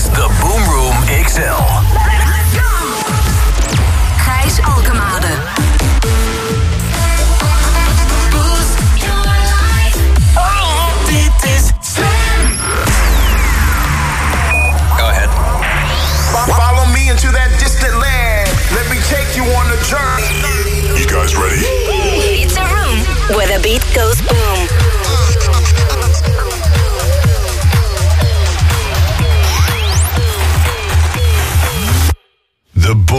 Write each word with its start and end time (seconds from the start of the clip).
is 0.00 0.08
the 0.10 0.28
Boom 0.40 0.62
Room 0.72 0.96
XL. 1.28 1.60
Gijs 4.24 4.56
Alkemade. 4.72 5.34
Oh, 10.36 10.92
dit 11.06 11.50
is 11.54 11.64
Slam. 11.80 12.42
Go 14.96 15.04
ahead. 15.12 15.30
Follow 16.48 16.86
me 16.94 17.10
into 17.10 17.30
that 17.32 17.50
distant 17.58 17.94
land. 17.98 18.48
Let 18.72 18.86
me 18.92 18.98
take 19.12 19.36
you 19.36 19.44
on 19.58 19.66
a 19.68 19.78
journey. 19.90 21.00
You 21.00 21.06
guys 21.06 21.36
ready? 21.36 21.66
It's 22.42 22.56
a 22.56 22.66
room 22.74 22.98
where 23.36 23.48
the 23.52 23.60
beat 23.62 23.84
goes 23.94 24.20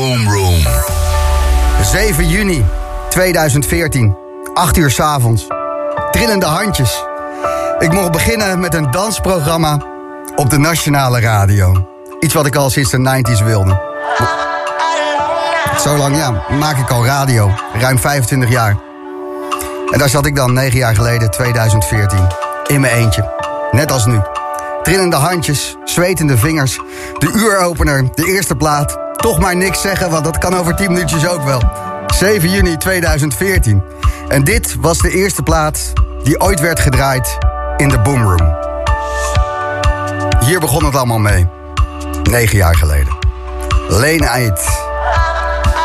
Boom 0.02 0.30
Room. 0.30 0.62
7 1.84 2.28
juni 2.28 2.66
2014, 3.10 4.18
8 4.54 4.78
uur 4.78 4.92
's 4.92 5.00
avonds. 5.00 5.48
Trillende 6.12 6.46
handjes. 6.46 7.04
Ik 7.80 7.92
mocht 7.92 8.12
beginnen 8.12 8.60
met 8.60 8.74
een 8.74 8.92
dansprogramma 8.92 9.82
op 10.36 10.50
de 10.50 10.58
nationale 10.58 11.20
radio. 11.20 11.88
Iets 12.20 12.34
wat 12.34 12.46
ik 12.46 12.56
al 12.56 12.70
sinds 12.70 12.92
de 12.92 12.98
90s 12.98 13.44
wilde. 13.46 13.82
Zo 15.80 15.98
lang, 15.98 16.16
ja, 16.16 16.44
maak 16.60 16.78
ik 16.78 16.90
al 16.90 17.06
radio. 17.06 17.52
Ruim 17.74 18.00
25 18.00 18.50
jaar. 18.50 18.78
En 19.92 20.00
daar 20.00 20.10
zat 20.10 20.26
ik 20.26 20.36
dan 20.36 20.54
9 20.54 20.78
jaar 20.78 20.96
geleden, 20.96 21.32
2014. 21.32 22.28
In 22.68 22.82
mijn 22.82 22.94
eentje. 22.94 23.34
Net 23.72 23.92
als 23.92 24.06
nu. 24.06 24.20
Trillende 24.84 25.16
handjes, 25.16 25.76
zwetende 25.86 26.38
vingers. 26.38 26.80
De 27.18 27.32
uuropener, 27.36 28.10
de 28.14 28.26
eerste 28.26 28.56
plaat. 28.56 28.98
Toch 29.22 29.40
maar 29.40 29.56
niks 29.56 29.82
zeggen, 29.82 30.10
want 30.10 30.24
dat 30.24 30.38
kan 30.38 30.56
over 30.56 30.76
10 30.76 30.92
minuutjes 30.92 31.28
ook 31.28 31.44
wel. 31.44 31.62
7 32.08 32.50
juni 32.50 32.78
2014. 32.78 33.84
En 34.28 34.44
dit 34.44 34.76
was 34.80 34.98
de 34.98 35.12
eerste 35.12 35.44
plaat 35.44 35.94
die 36.24 36.40
ooit 36.40 36.60
werd 36.60 36.80
gedraaid 36.80 37.38
in 37.78 37.90
de 37.90 38.00
Boomroom. 38.00 38.56
Hier 40.46 40.60
begon 40.60 40.86
het 40.86 40.96
allemaal 40.96 41.20
mee. 41.20 41.48
9 42.24 42.58
jaar 42.58 42.76
geleden. 42.76 43.18
Lane 43.88 44.26
Eight. 44.26 44.80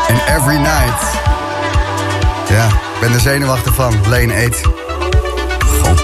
En 0.07 0.35
Every 0.35 0.57
Night. 0.57 1.03
Ja, 2.49 2.65
ik 2.65 2.99
ben 2.99 3.13
er 3.13 3.19
zenuwachtig 3.19 3.73
van. 3.73 3.93
Lane. 4.09 4.51
Goh. 5.81 5.95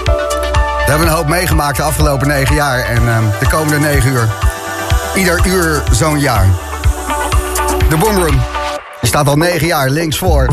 We 0.84 0.90
hebben 0.90 1.06
een 1.06 1.14
hoop 1.14 1.28
meegemaakt 1.28 1.76
de 1.76 1.82
afgelopen 1.82 2.28
negen 2.28 2.54
jaar. 2.54 2.78
En 2.78 3.08
ehm, 3.08 3.24
de 3.40 3.48
komende 3.48 3.78
negen 3.78 4.10
uur. 4.10 4.28
Ieder 5.14 5.46
uur 5.46 5.82
zo'n 5.90 6.18
jaar. 6.20 6.46
De 7.94 8.00
Boomroom. 8.00 8.40
Je 9.00 9.06
staat 9.06 9.28
al 9.28 9.36
negen 9.36 9.66
jaar 9.66 9.90
links 9.90 10.18
voor. 10.18 10.46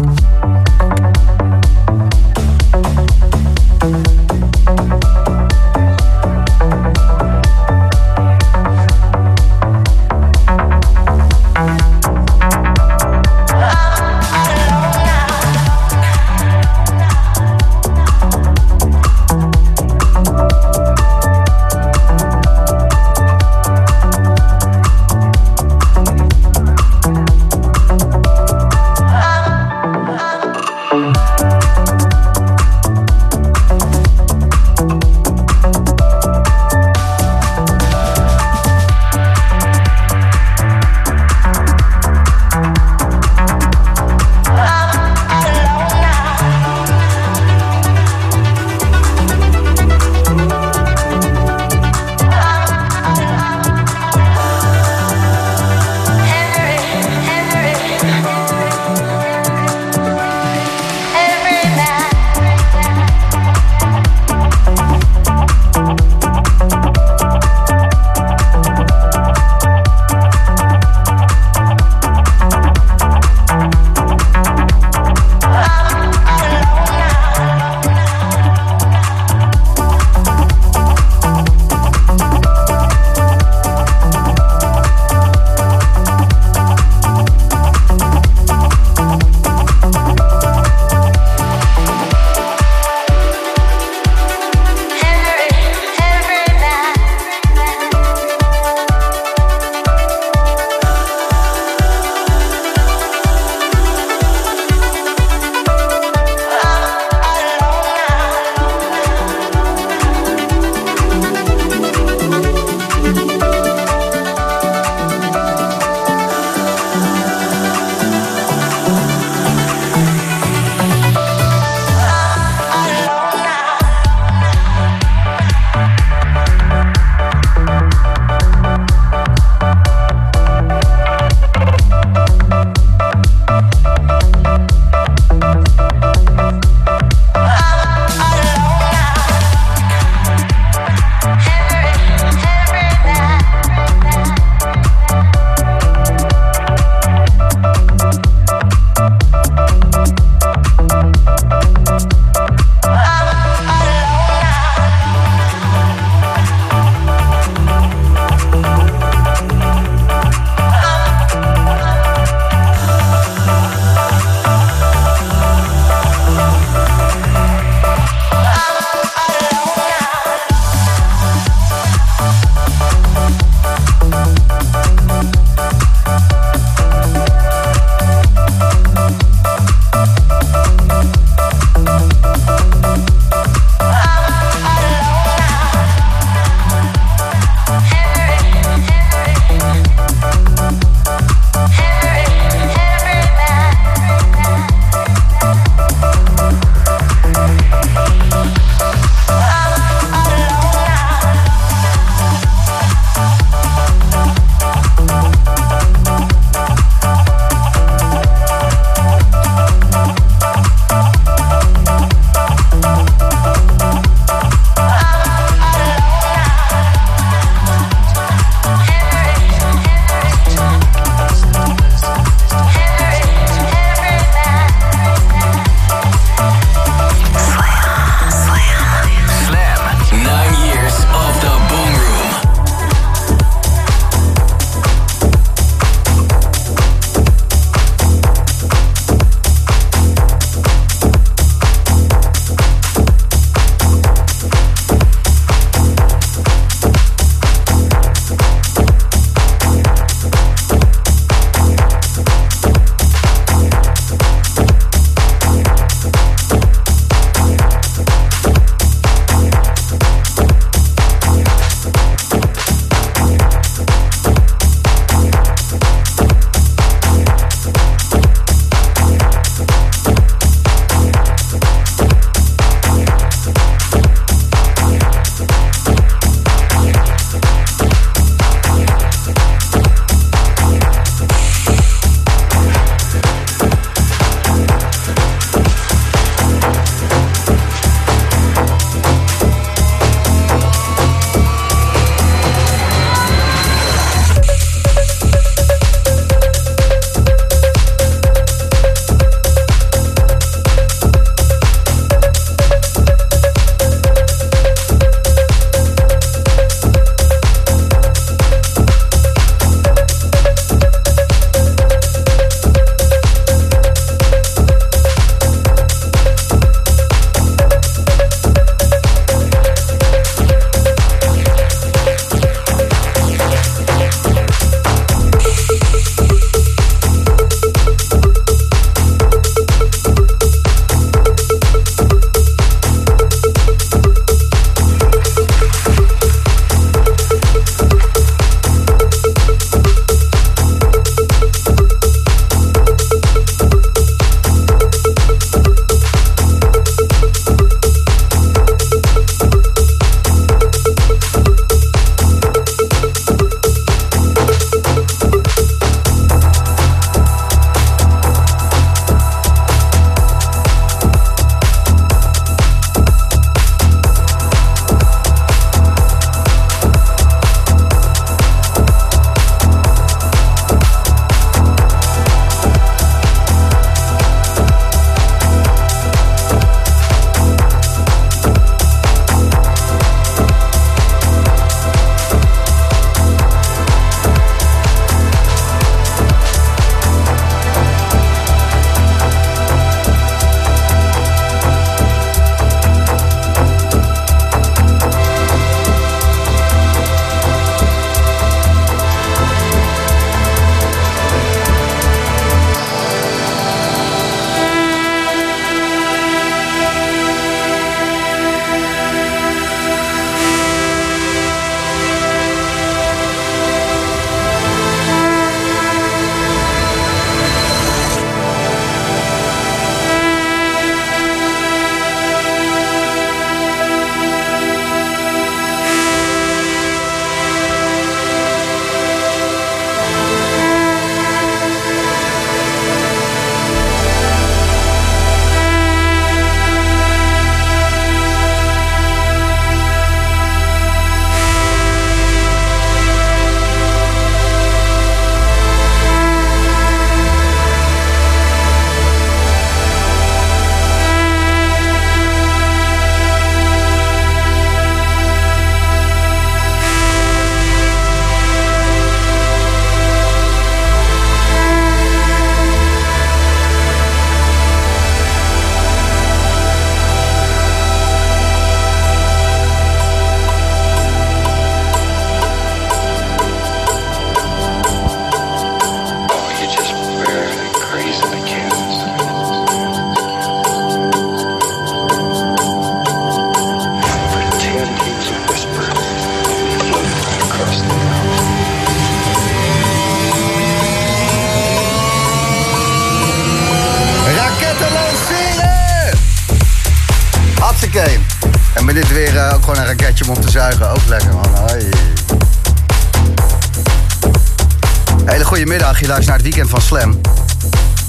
Luistert 506.11 506.37
naar 506.37 506.45
het 506.45 506.55
weekend 506.55 506.69
van 506.69 506.81
Slam. 506.81 507.21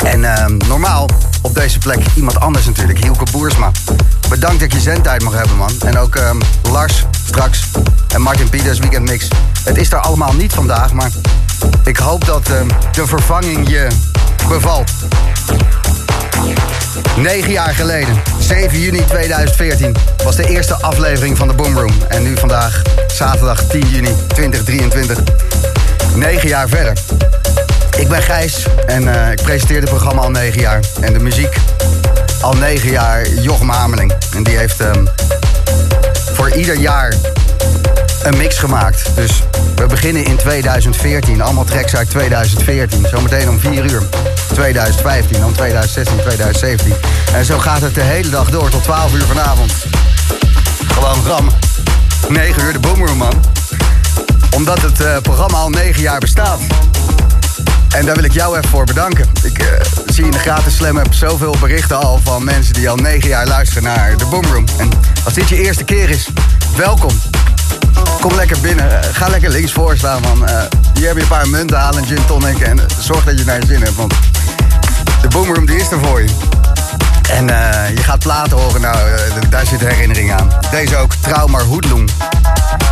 En 0.05 0.25
ehm, 0.25 0.57
normaal 0.69 1.09
op 1.43 1.55
deze 1.55 1.79
plek 1.79 1.99
iemand 2.15 2.41
anders 2.41 2.67
natuurlijk. 2.67 3.03
Hielke 3.03 3.25
Boersma. 3.31 3.71
Bedankt 4.29 4.61
dat 4.61 4.73
je 4.73 4.81
zendtijd 4.81 5.23
mag 5.23 5.33
hebben, 5.33 5.57
man. 5.57 5.73
En 5.85 5.99
ook 5.99 6.17
ehm, 6.17 6.41
Lars 6.71 7.05
straks. 7.27 7.65
En 8.15 8.21
Martin 8.21 8.49
Pieters, 8.49 8.79
Weekend 8.79 9.09
Mix. 9.09 9.29
Het 9.65 9.77
is 9.77 9.93
er 9.93 9.99
allemaal 9.99 10.33
niet 10.33 10.53
vandaag, 10.53 10.93
maar 10.93 11.11
ik 11.85 11.97
hoop 11.97 12.25
dat 12.25 12.49
ehm, 12.49 12.69
de 12.93 13.07
vervanging 13.07 13.69
je 13.69 13.87
bevalt. 14.49 14.91
9 17.17 17.51
jaar 17.51 17.75
geleden, 17.75 18.23
7 18.39 18.81
juni 18.81 19.05
2014, 19.05 19.97
was 20.25 20.37
de 20.37 20.49
eerste 20.49 20.75
aflevering 20.75 21.37
van 21.37 21.49
de 21.49 21.55
Boomroom. 21.55 21.95
En 22.09 22.23
nu 22.23 22.37
vandaag, 22.37 22.83
zaterdag 23.07 23.65
10 23.65 23.89
juni 23.89 24.15
2023, 24.27 25.19
9 26.15 26.49
jaar 26.49 26.69
verder. 26.69 26.97
Ik 27.97 28.09
ben 28.09 28.23
Gijs 28.23 28.67
en 28.87 29.15
eh, 29.15 29.31
ik 29.31 29.43
presenteer 29.43 29.81
het 29.81 29.89
programma 29.89 30.23
al 30.23 30.31
9 30.31 30.61
jaar. 30.61 30.81
En 31.01 31.13
de 31.13 31.19
muziek 31.19 31.57
al 32.41 32.53
9 32.53 32.91
jaar 32.91 33.29
Jochem 33.29 33.69
Hameling. 33.69 34.13
En 34.35 34.43
die 34.43 34.57
heeft 34.57 34.81
ehm, 34.81 35.05
voor 36.33 36.51
ieder 36.51 36.77
jaar 36.77 37.15
een 38.23 38.37
mix 38.37 38.59
gemaakt. 38.59 39.11
Dus 39.15 39.43
we 39.77 39.87
beginnen 39.87 40.25
in 40.25 40.37
2014. 40.37 41.41
Allemaal 41.41 41.65
tracks 41.65 41.97
uit 41.97 42.11
2014. 42.11 43.07
Zometeen 43.11 43.49
om 43.49 43.61
4 43.61 43.85
uur. 43.85 44.03
2015, 44.53 45.41
dan 45.41 45.53
2016, 45.53 46.17
2017. 46.17 46.95
En 47.35 47.45
zo 47.45 47.59
gaat 47.59 47.81
het 47.81 47.95
de 47.95 48.03
hele 48.03 48.29
dag 48.29 48.51
door 48.51 48.71
tot 48.71 48.83
12 48.83 49.15
uur 49.15 49.27
vanavond. 49.27 49.73
Gewoon 50.89 51.27
ram. 51.27 51.49
9 52.29 52.63
uur 52.63 52.73
de 52.73 52.79
Boomroom, 52.79 53.17
man. 53.17 53.45
Omdat 54.55 54.83
het 54.83 55.01
eh, 55.01 55.17
programma 55.23 55.59
al 55.59 55.71
9 55.71 56.03
jaar 56.03 56.21
bestaat. 56.21 56.61
En 57.93 58.07
daar 58.07 58.15
wil 58.15 58.25
ik 58.25 58.33
jou 58.33 58.57
even 58.57 58.69
voor 58.69 58.85
bedanken. 58.85 59.29
Ik 59.43 59.59
eh, 59.59 59.67
zie 60.07 60.25
in 60.25 60.31
de 60.31 60.39
gratis 60.39 60.77
slam 60.77 60.97
heb 60.97 61.15
zoveel 61.15 61.57
berichten 61.61 62.01
al 62.01 62.21
van 62.23 62.45
mensen 62.45 62.75
die 62.75 62.91
al 62.91 62.97
9 62.97 63.29
jaar 63.29 63.47
luisteren 63.47 63.83
naar 63.83 64.17
de 64.17 64.27
Boomroom. 64.27 64.65
En 64.79 64.91
als 65.25 65.35
dit 65.35 65.49
je 65.49 65.57
eerste 65.57 65.85
keer 65.85 66.11
is, 66.11 66.29
welkom. 66.77 67.11
Kom 68.21 68.35
lekker 68.35 68.61
binnen. 68.61 69.03
Eh, 69.03 69.09
ga 69.13 69.29
lekker 69.29 69.51
links 69.51 69.73
voor 69.73 69.97
staan, 69.97 70.21
man. 70.23 70.47
Eh, 70.47 70.63
hier 70.95 71.07
heb 71.07 71.17
je 71.17 71.23
een 71.23 71.29
paar 71.29 71.49
munten, 71.49 71.79
haal 71.79 71.97
een 71.97 72.07
gin 72.07 72.27
tonic 72.27 72.61
en 72.61 72.81
zorg 73.01 73.25
dat 73.25 73.39
je 73.39 73.45
naar 73.45 73.61
je 73.61 73.67
zin 73.67 73.83
hebt. 73.83 73.97
Want 73.97 74.15
de 75.21 75.29
boomroom 75.29 75.67
die 75.67 75.77
is 75.77 75.91
er 75.91 75.99
voor 75.99 76.23
je. 76.23 76.29
En 77.31 77.47
je 77.95 78.03
gaat 78.03 78.19
platen 78.19 78.59
horen, 78.59 78.81
nou, 78.81 78.97
daar 79.49 79.67
zit 79.67 79.81
herinnering 79.81 80.33
aan. 80.33 80.49
Deze 80.71 80.97
ook, 80.97 81.15
Trouw 81.15 81.47
maar 81.47 81.63
Hoedloen. 81.63 82.09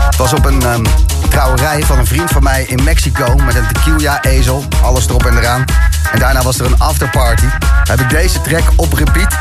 Het 0.07 0.17
was 0.17 0.33
op 0.33 0.45
een 0.45 0.63
ehm, 0.63 0.85
trouwerij 1.31 1.83
van 1.83 1.99
een 1.99 2.07
vriend 2.07 2.31
van 2.31 2.43
mij 2.43 2.63
in 2.63 2.85
Mexico... 2.85 3.35
met 3.35 3.55
een 3.55 3.67
tequila-ezel, 3.73 4.65
alles 4.83 5.09
erop 5.09 5.27
en 5.27 5.39
eraan. 5.39 5.65
En 6.13 6.19
daarna 6.19 6.43
was 6.43 6.59
er 6.59 6.67
een 6.67 6.79
afterparty. 6.79 7.47
Heb 7.85 8.01
ik 8.01 8.11
deze 8.11 8.41
track 8.41 8.63
op 8.77 8.93
repeat 8.93 9.35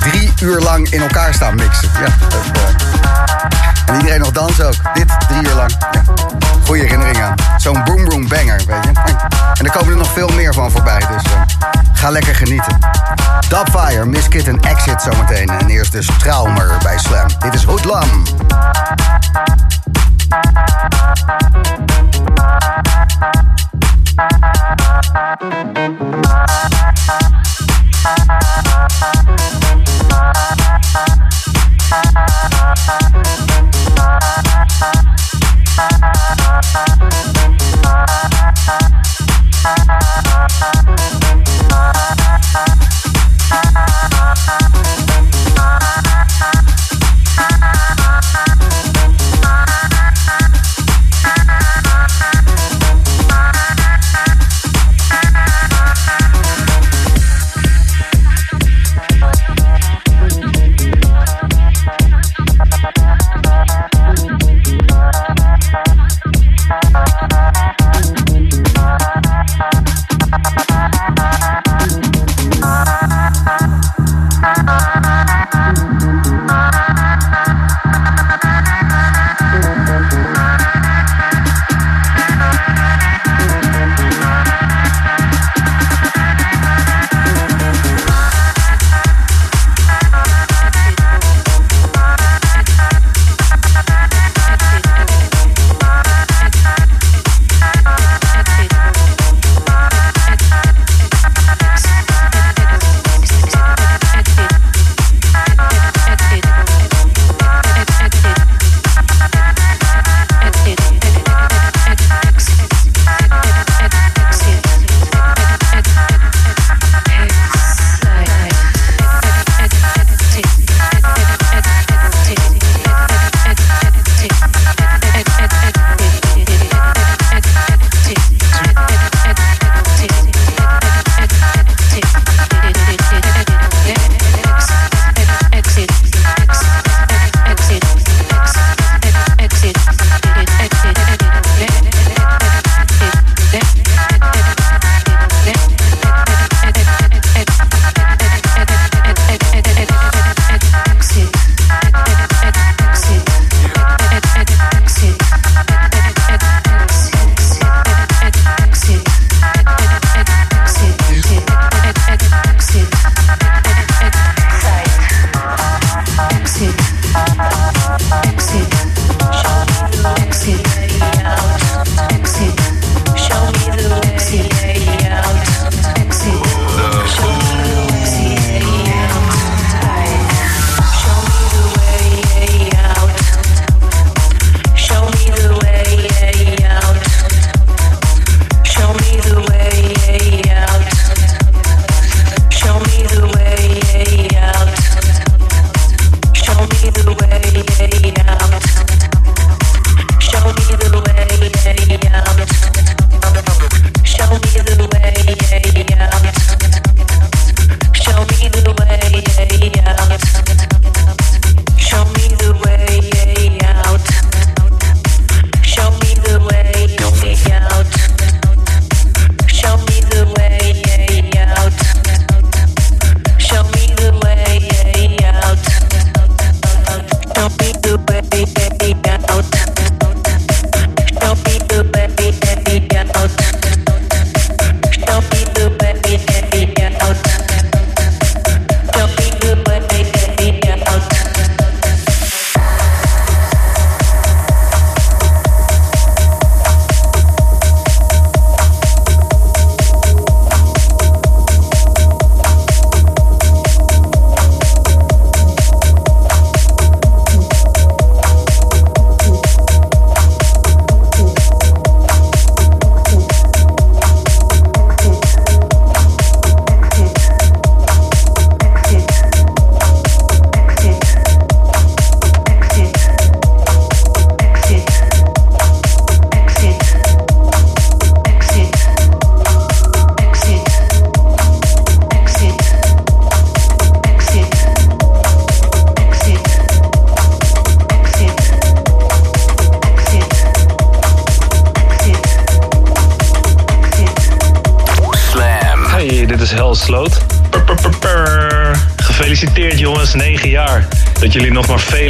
drie 0.00 0.32
uur 0.42 0.60
lang 0.60 0.90
in 0.90 1.00
elkaar 1.00 1.34
staan 1.34 1.54
mixen. 1.54 1.88
Ja, 1.92 2.06
eh, 2.06 2.10
en 3.86 3.94
iedereen 3.94 4.20
nog 4.20 4.30
dansen 4.30 4.66
ook. 4.66 4.94
Dit 4.94 5.06
drie 5.28 5.42
uur 5.42 5.54
lang. 5.54 5.70
Ja. 5.92 6.02
Goeie 6.64 6.82
herinnering 6.82 7.22
aan. 7.22 7.34
Zo'n 7.56 7.84
boom 7.84 8.04
boom 8.04 8.28
banger, 8.28 8.56
weet 8.66 8.84
je. 8.84 8.90
En 9.58 9.64
er 9.64 9.70
komen 9.70 9.90
er 9.90 9.98
nog 9.98 10.12
veel 10.12 10.28
meer 10.28 10.54
van 10.54 10.70
voorbij, 10.70 10.98
dus 10.98 11.22
eh, 11.22 11.40
ga 11.92 12.10
lekker 12.10 12.34
genieten. 12.34 12.78
Dubfire, 13.48 14.04
Miskit 14.04 14.48
en 14.48 14.60
Exit 14.60 15.02
zometeen. 15.02 15.48
En 15.48 15.68
eerst 15.68 15.92
dus 15.92 16.08
Traumer 16.18 16.70
bij 16.82 16.98
Slam. 16.98 17.26
Dit 17.38 17.54
is 17.54 17.64
Hoodlam. 17.64 18.24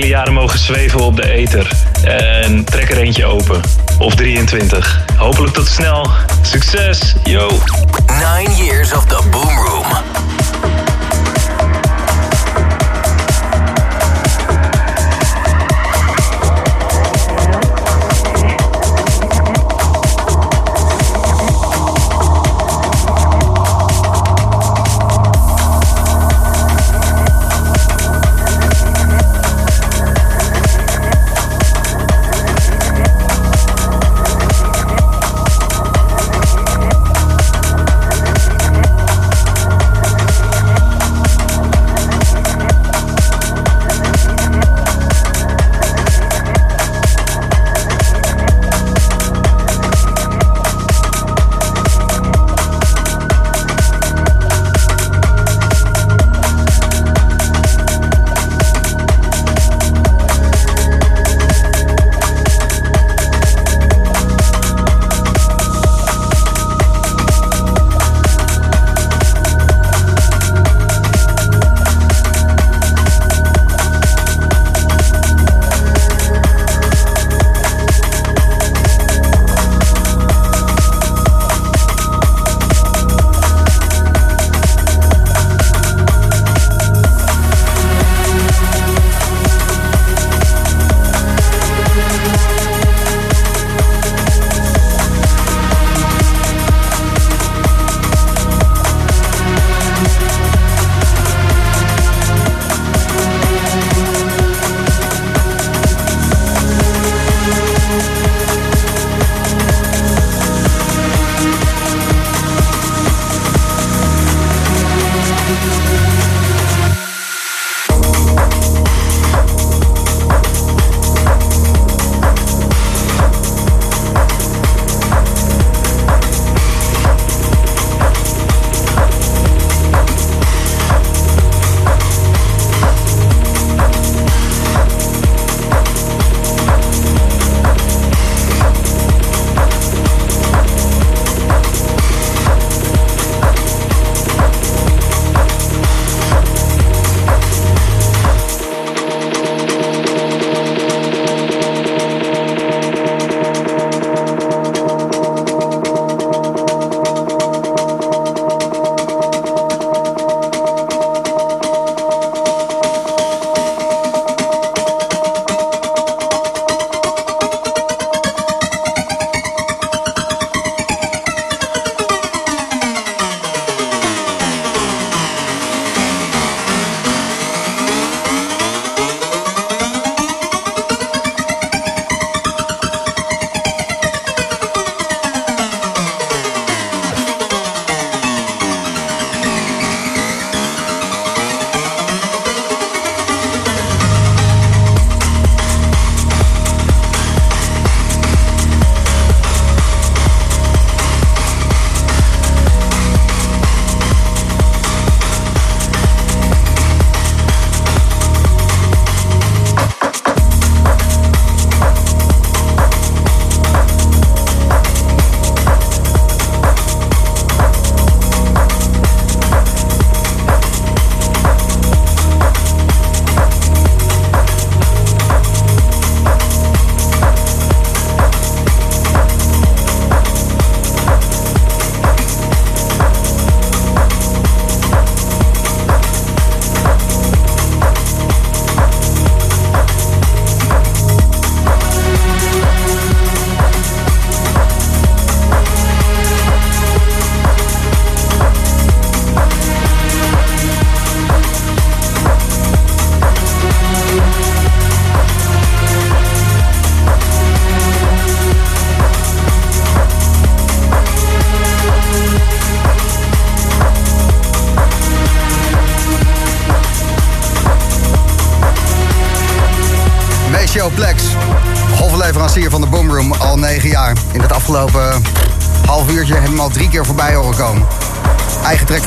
Jaren 0.07 0.33
mogen 0.33 0.59
zweven 0.59 1.01
op 1.01 1.17
de 1.17 1.31
ether. 1.31 1.70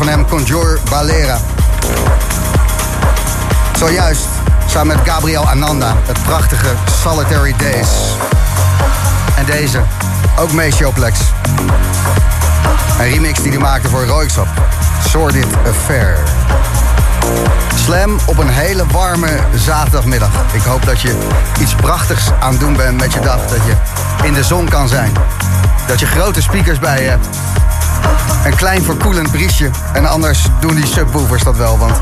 Van 0.04 0.12
hem, 0.12 0.28
Conjure 0.28 0.78
Balera. 0.90 1.40
Zojuist, 3.78 4.26
samen 4.68 4.96
met 4.96 5.10
Gabriel 5.10 5.50
Ananda, 5.50 5.96
het 6.06 6.24
prachtige 6.24 6.68
Solitary 7.02 7.54
Days. 7.58 7.88
En 9.36 9.46
deze, 9.46 9.82
ook 10.40 10.52
mee 10.52 10.72
Showplex. 10.72 11.20
Een 13.00 13.10
remix 13.10 13.42
die 13.42 13.52
hij 13.52 13.62
maakte 13.62 13.90
voor 13.90 14.06
Royksop. 14.06 14.48
Sordid 15.10 15.48
Affair. 15.68 16.18
Slam 17.76 18.20
op 18.26 18.38
een 18.38 18.50
hele 18.50 18.86
warme 18.92 19.40
zaterdagmiddag. 19.56 20.30
Ik 20.52 20.62
hoop 20.62 20.86
dat 20.86 21.02
je 21.02 21.18
iets 21.60 21.76
prachtigs 21.76 22.32
aan 22.40 22.52
het 22.52 22.60
doen 22.60 22.76
bent 22.76 23.00
met 23.00 23.14
je 23.14 23.20
dag. 23.20 23.40
Dat 23.48 23.60
je 23.66 23.74
in 24.28 24.34
de 24.34 24.44
zon 24.44 24.70
kan 24.70 24.88
zijn. 24.88 25.12
Dat 25.88 26.00
je 26.00 26.06
grote 26.06 26.42
speakers 26.42 26.80
bij 26.80 27.04
je 27.04 27.10
hebt. 27.10 27.28
Een 28.46 28.56
klein 28.56 28.84
verkoelend 28.84 29.32
briesje. 29.32 29.70
En 29.94 30.06
anders 30.06 30.48
doen 30.60 30.76
die 30.76 30.86
subwoofers 30.86 31.44
dat 31.44 31.58
wel. 31.58 31.78
Want 31.78 32.00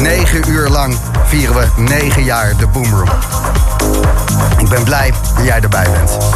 negen 0.00 0.48
uur 0.48 0.68
lang 0.68 0.96
vieren 1.24 1.54
we 1.54 1.66
negen 1.76 2.24
jaar 2.24 2.56
de 2.56 2.66
Boomroom. 2.66 3.08
Ik 4.58 4.68
ben 4.68 4.84
blij 4.84 5.12
dat 5.36 5.44
jij 5.44 5.60
erbij 5.60 5.86
bent. 5.90 6.35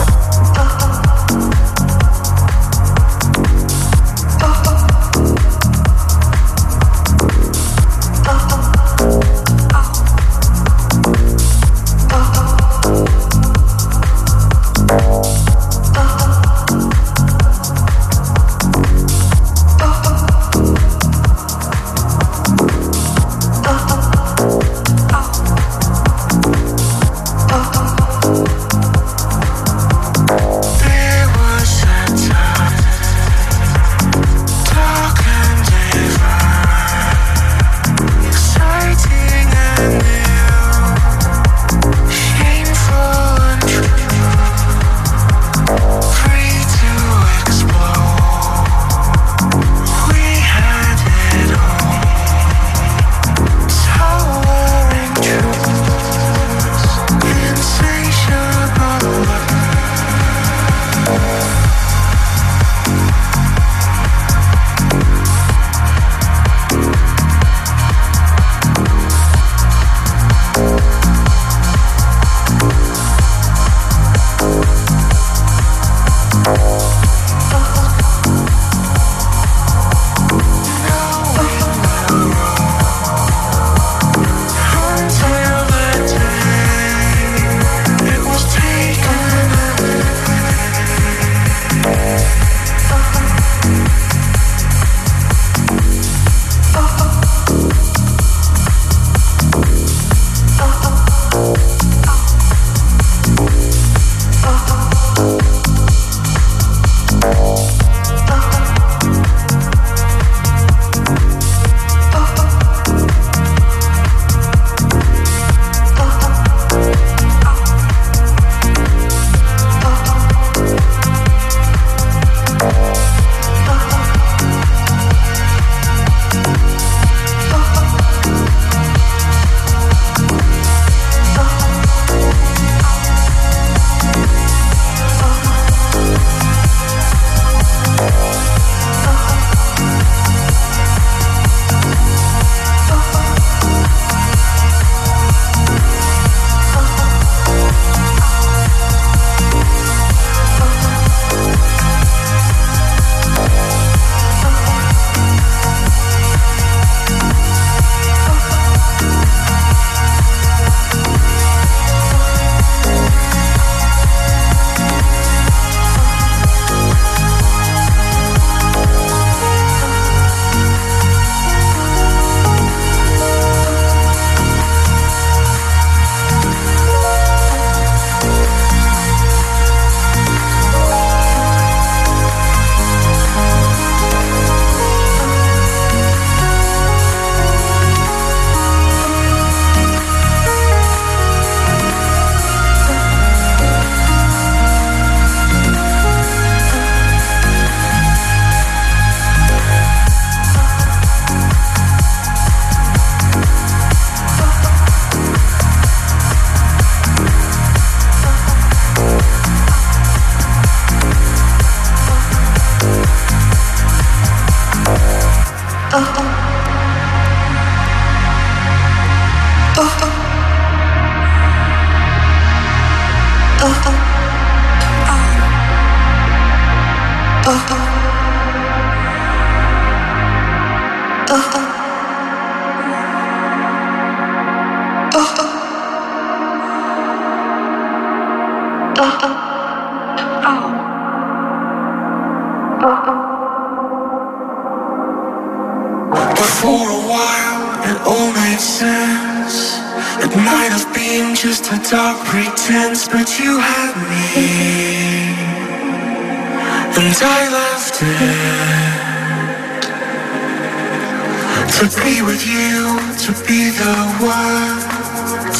With 262.40 262.48
you, 262.48 262.98
to 263.18 263.32
be 263.46 263.70
the 263.70 263.94
one, 264.20 264.80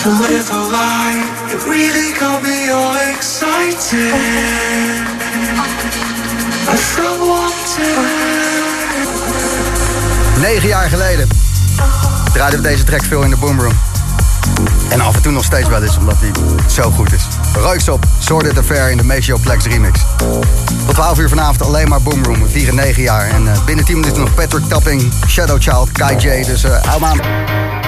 to 0.00 0.08
live 0.24 0.48
a 0.50 0.62
life. 0.72 1.54
It 1.54 1.60
really 1.66 2.12
got 2.18 2.42
me 2.42 2.68
all 2.70 2.96
excited. 3.12 4.14
I 6.68 6.76
felt 6.76 7.18
wanted. 7.18 7.98
Negen 10.40 10.68
jaar 10.68 10.88
geleden 10.88 11.28
draaiden 12.32 12.62
we 12.62 12.68
deze 12.68 12.84
track 12.84 13.04
veel 13.04 13.22
in 13.22 13.30
de 13.30 13.36
boomroom. 13.36 13.78
En 14.88 15.00
af 15.00 15.14
en 15.16 15.22
toe 15.22 15.32
nog 15.32 15.44
steeds 15.44 15.68
wel 15.68 15.82
eens, 15.82 15.96
omdat 15.96 16.16
hij 16.18 16.30
zo 16.66 16.90
goed 16.90 17.12
is. 17.12 17.39
Ruiks 17.54 17.88
op, 17.88 18.04
Sorted 18.18 18.58
Affair 18.58 18.90
in 18.90 18.96
de 18.96 19.04
Maceo 19.04 19.36
Plex 19.36 19.64
remix. 19.64 20.00
Tot 20.86 20.94
12 20.94 21.18
uur 21.18 21.28
vanavond 21.28 21.62
alleen 21.62 21.88
maar 21.88 22.02
Boomroom. 22.02 22.42
We 22.42 22.48
vieren 22.48 22.74
9 22.74 23.02
jaar. 23.02 23.28
En 23.28 23.44
uh, 23.44 23.64
binnen 23.64 23.84
10 23.84 24.00
minuten 24.00 24.20
nog 24.20 24.34
Patrick 24.34 24.64
Tapping, 24.68 25.12
Shadow 25.28 25.62
Child, 25.62 25.92
Kai 25.92 26.16
J. 26.16 26.44
Dus 26.44 26.64
uh, 26.64 26.82
hou 26.82 27.00
maar 27.00 27.10
aan. 27.10 27.79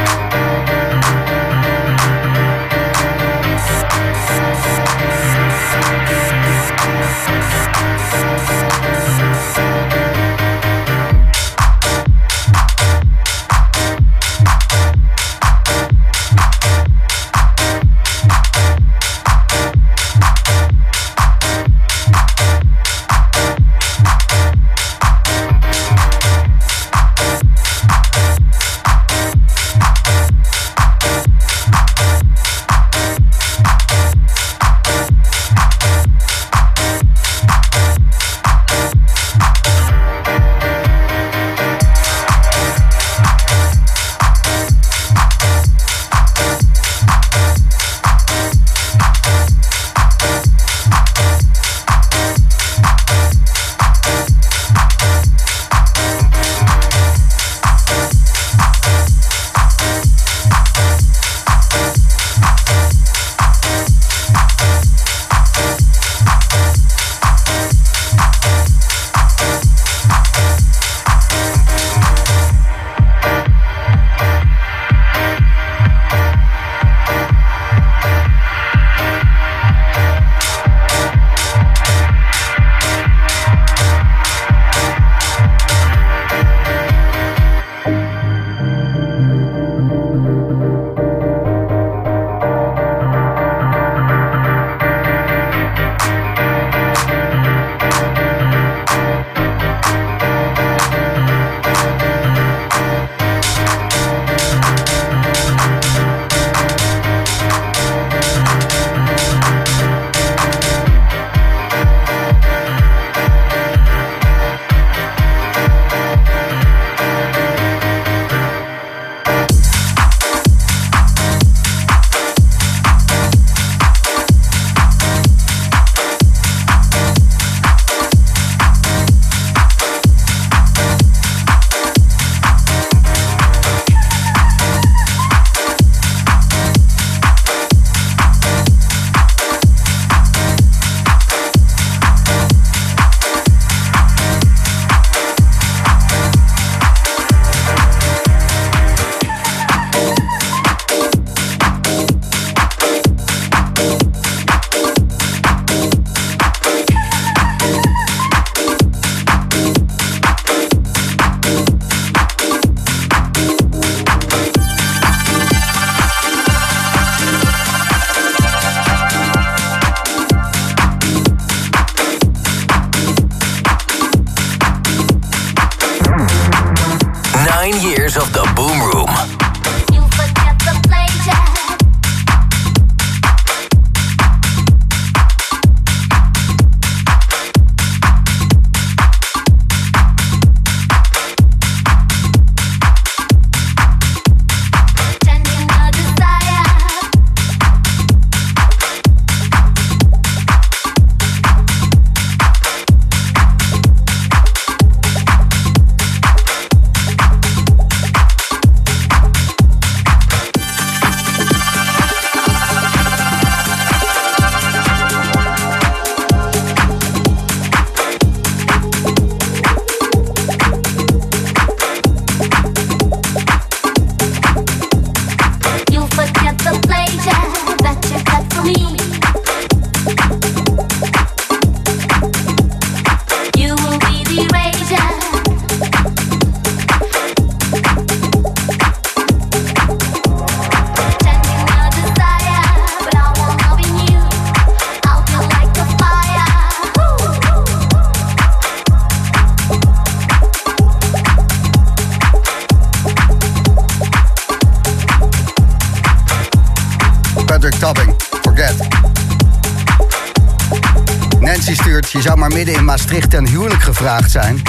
Ten 263.33 263.49
huwelijk 263.49 263.83
gevraagd 263.83 264.31
zijn. 264.31 264.63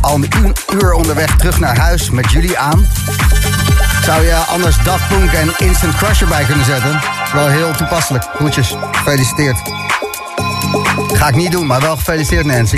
Al 0.00 0.14
een 0.14 0.28
uur 0.72 0.92
onderweg 0.92 1.36
terug 1.36 1.58
naar 1.58 1.78
huis 1.78 2.10
met 2.10 2.30
jullie 2.30 2.58
aan. 2.58 2.86
Zou 4.04 4.22
je 4.22 4.34
anders 4.34 4.82
Daft 4.82 5.08
Punk 5.08 5.32
en 5.32 5.66
Instant 5.66 5.96
Crusher 5.96 6.28
bij 6.28 6.44
kunnen 6.44 6.64
zetten? 6.64 7.00
Wel 7.32 7.46
heel 7.46 7.72
toepasselijk. 7.72 8.24
Groetjes. 8.34 8.76
Gefeliciteerd. 8.92 9.56
Ga 11.12 11.28
ik 11.28 11.34
niet 11.34 11.52
doen, 11.52 11.66
maar 11.66 11.80
wel 11.80 11.96
gefeliciteerd 11.96 12.46
Nancy. 12.46 12.76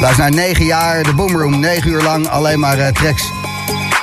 Luister 0.00 0.24
naar 0.24 0.34
9 0.34 0.64
jaar, 0.64 1.02
de 1.02 1.14
Boomroom. 1.14 1.60
9 1.60 1.90
uur 1.90 2.02
lang 2.02 2.28
alleen 2.28 2.60
maar 2.60 2.78
uh, 2.78 2.86
tracks 2.86 3.32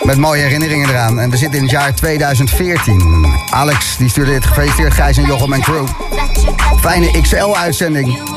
Met 0.03 0.17
mooie 0.17 0.41
herinneringen 0.41 0.89
eraan. 0.89 1.19
En 1.19 1.29
we 1.29 1.37
zitten 1.37 1.57
in 1.57 1.63
het 1.63 1.71
jaar 1.71 1.93
2014. 1.93 3.25
Alex 3.51 3.97
die 3.97 4.09
stuurde 4.09 4.31
dit 4.31 4.45
gefeliciteerd 4.45 4.93
Gijs 4.93 5.17
en 5.17 5.25
Jochem 5.25 5.53
en 5.53 5.61
crew. 5.61 5.87
Fijne 6.81 7.21
XL-uitzending. 7.21 8.34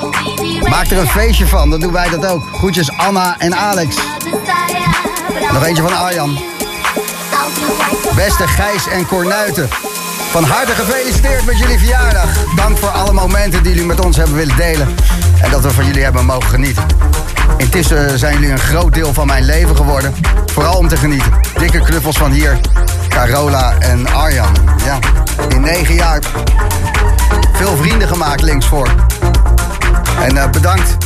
Maak 0.69 0.87
er 0.87 0.99
een 0.99 1.09
feestje 1.09 1.47
van, 1.47 1.71
dan 1.71 1.81
doen 1.81 1.93
wij 1.93 2.09
dat 2.09 2.27
ook. 2.27 2.43
Groetjes 2.53 2.97
Anna 2.97 3.35
en 3.39 3.57
Alex. 3.57 3.97
Nog 5.53 5.65
eentje 5.65 5.83
van 5.83 5.97
Arjan. 5.97 6.39
Beste 8.15 8.47
Gijs 8.47 8.89
en 8.89 9.07
Cornuiten. 9.07 9.69
Van 10.31 10.45
harte 10.45 10.73
gefeliciteerd 10.73 11.45
met 11.45 11.59
jullie 11.59 11.79
verjaardag. 11.79 12.55
Dank 12.57 12.79
voor 12.79 12.89
alle 12.89 13.13
momenten 13.13 13.63
die 13.63 13.73
jullie 13.73 13.87
met 13.87 14.05
ons 14.05 14.17
hebben 14.17 14.37
willen 14.37 14.57
delen. 14.57 14.95
En 15.43 15.51
dat 15.51 15.61
we 15.61 15.71
van 15.71 15.87
jullie 15.87 16.03
hebben 16.03 16.25
mogen 16.25 16.49
genieten. 16.51 16.87
Intussen 17.57 18.19
zijn 18.19 18.35
jullie 18.35 18.51
een 18.51 18.59
groot 18.59 18.95
deel 18.95 19.13
van 19.13 19.27
mijn 19.27 19.45
leven 19.45 19.77
geworden. 19.77 20.15
Vooral 20.47 20.77
om 20.77 20.89
te 20.89 20.97
genieten. 20.97 21.33
Dikke 21.59 21.81
knuffels 21.81 22.17
van 22.17 22.31
hier. 22.31 22.59
Carola 23.09 23.79
en 23.79 24.07
Arjan. 24.13 24.55
Ja, 24.85 24.99
in 25.49 25.61
negen 25.61 25.95
jaar 25.95 26.21
veel 27.59 27.77
vrienden 27.77 28.09
gemaakt 28.09 28.43
linksvoor. 28.43 28.89
En 30.23 30.35
uh, 30.35 30.51
bedankt 30.51 30.97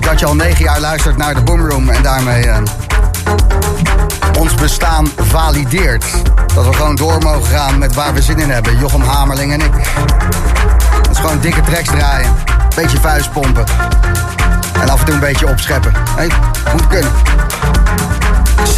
dat 0.00 0.18
je 0.18 0.26
al 0.26 0.34
negen 0.34 0.64
jaar 0.64 0.80
luistert 0.80 1.16
naar 1.16 1.34
de 1.34 1.40
Boomroom 1.40 1.88
en 1.88 2.02
daarmee 2.02 2.46
uh, 2.46 2.56
ons 4.38 4.54
bestaan 4.54 5.08
valideert. 5.16 6.04
Dat 6.54 6.66
we 6.66 6.72
gewoon 6.72 6.96
door 6.96 7.18
mogen 7.22 7.46
gaan 7.46 7.78
met 7.78 7.94
waar 7.94 8.14
we 8.14 8.22
zin 8.22 8.38
in 8.38 8.50
hebben. 8.50 8.78
Jochem 8.78 9.02
Hamerling 9.02 9.52
en 9.52 9.60
ik. 9.60 9.72
Dat 11.02 11.10
is 11.10 11.18
gewoon 11.18 11.40
dikke 11.40 11.60
tracks 11.60 11.88
draaien. 11.88 12.34
Beetje 12.74 12.98
vuist 12.98 13.32
pompen. 13.32 13.64
En 14.80 14.88
af 14.88 14.98
en 14.98 15.04
toe 15.04 15.14
een 15.14 15.20
beetje 15.20 15.48
opscheppen. 15.48 15.92
Hey, 16.16 16.30
moet 16.72 16.86
kunnen. 16.86 17.10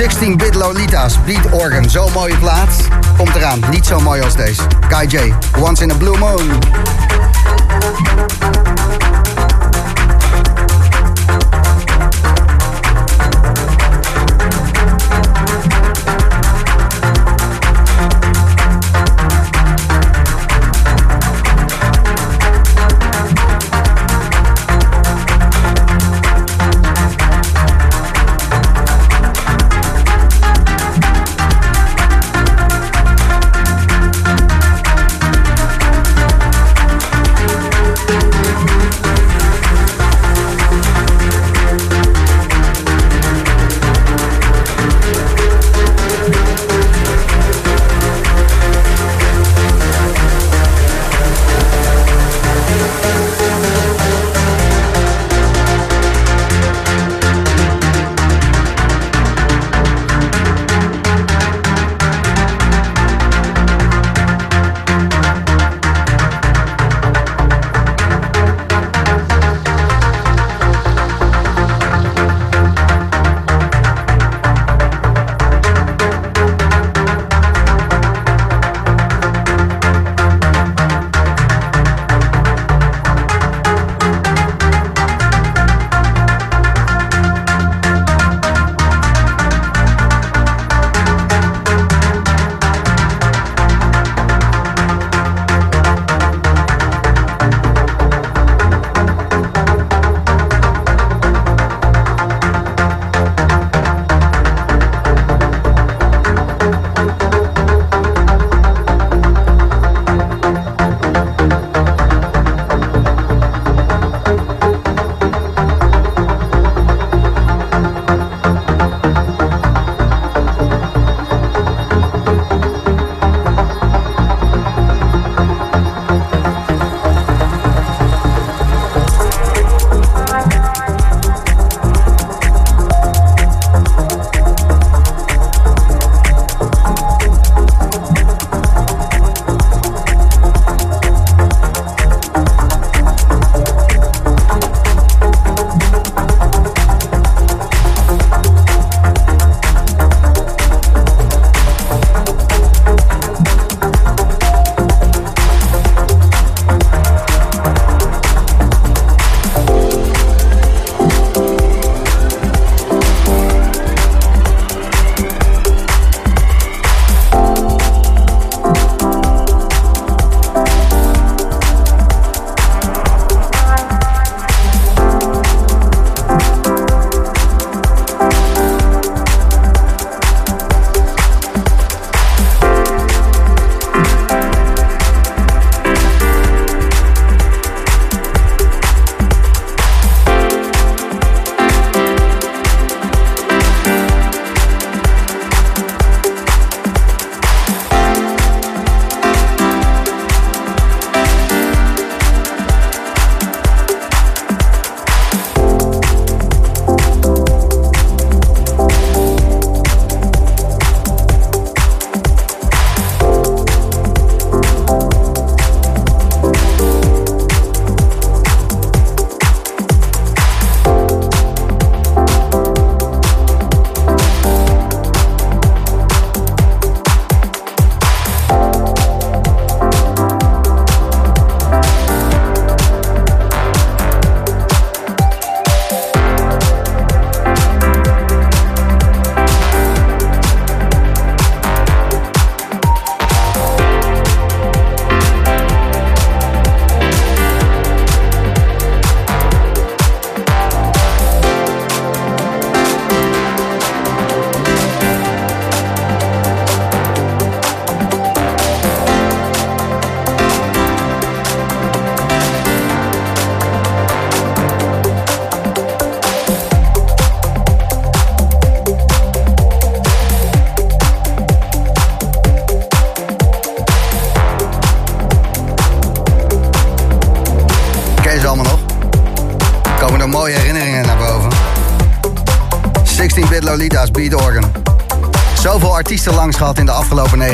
16-bit 0.00 0.54
Lolita's, 0.54 1.22
Beat 1.24 1.50
Organ. 1.50 1.90
Zo'n 1.90 2.12
mooie 2.12 2.37
plaats. 2.37 2.76
Komt 3.16 3.35
eraan. 3.35 3.61
Niet 3.70 3.87
zo 3.87 4.00
mooi 4.00 4.22
als 4.22 4.37
deze. 4.37 4.62
Guy 4.88 5.06
J. 5.06 5.35
Once 5.59 5.83
in 5.83 5.90
a 5.90 5.94
Blue 5.94 6.18
Moon. 6.18 6.59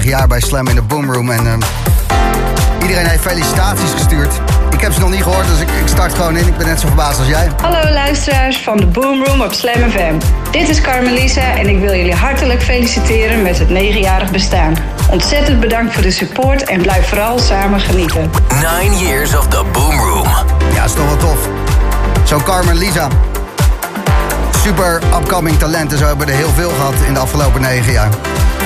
Jaar 0.06 0.28
bij 0.28 0.40
Slam 0.40 0.68
in 0.68 0.74
de 0.74 0.82
Boomroom. 0.82 1.30
En 1.30 1.46
ehm, 1.46 1.60
iedereen 2.82 3.06
heeft 3.06 3.22
felicitaties 3.22 3.90
gestuurd. 3.90 4.40
Ik 4.70 4.80
heb 4.80 4.92
ze 4.92 5.00
nog 5.00 5.10
niet 5.10 5.22
gehoord, 5.22 5.46
dus 5.46 5.60
ik, 5.60 5.68
ik 5.68 5.88
start 5.88 6.14
gewoon 6.14 6.36
in. 6.36 6.46
Ik 6.46 6.56
ben 6.56 6.66
net 6.66 6.80
zo 6.80 6.86
verbaasd 6.86 7.18
als 7.18 7.28
jij. 7.28 7.50
Hallo 7.60 7.90
luisteraars 7.90 8.58
van 8.58 8.76
de 8.76 8.86
Boomroom 8.86 9.40
op 9.40 9.52
Slam 9.52 9.90
FM. 9.90 10.14
Dit 10.50 10.68
is 10.68 10.80
Carmelisa 10.80 11.56
en 11.56 11.68
ik 11.68 11.78
wil 11.78 11.94
jullie 11.94 12.14
hartelijk 12.14 12.62
feliciteren 12.62 13.42
met 13.42 13.58
het 13.58 13.70
negenjarig 13.70 14.30
bestaan. 14.30 14.76
Ontzettend 15.10 15.60
bedankt 15.60 15.92
voor 15.94 16.02
de 16.02 16.10
support 16.10 16.62
en 16.64 16.82
blijf 16.82 17.08
vooral 17.08 17.38
samen 17.38 17.80
genieten. 17.80 18.30
Nine 18.54 18.96
years 18.96 19.36
of 19.36 19.46
the 19.48 19.64
Boom 19.72 19.98
Room. 19.98 20.28
Ja, 20.74 20.84
is 20.84 20.92
toch 20.92 21.06
wel 21.06 21.16
tof. 21.16 21.48
Zo 22.24 22.38
Carmen 22.38 22.76
Lisa. 22.76 23.08
Super 24.66 25.02
upcoming 25.14 25.58
talenten. 25.58 25.98
Zo 25.98 26.06
hebben 26.06 26.26
we 26.26 26.32
er 26.32 26.38
heel 26.38 26.50
veel 26.50 26.68
gehad 26.68 26.94
in 27.06 27.14
de 27.14 27.20
afgelopen 27.20 27.60
negen 27.60 27.92
jaar. 27.92 28.08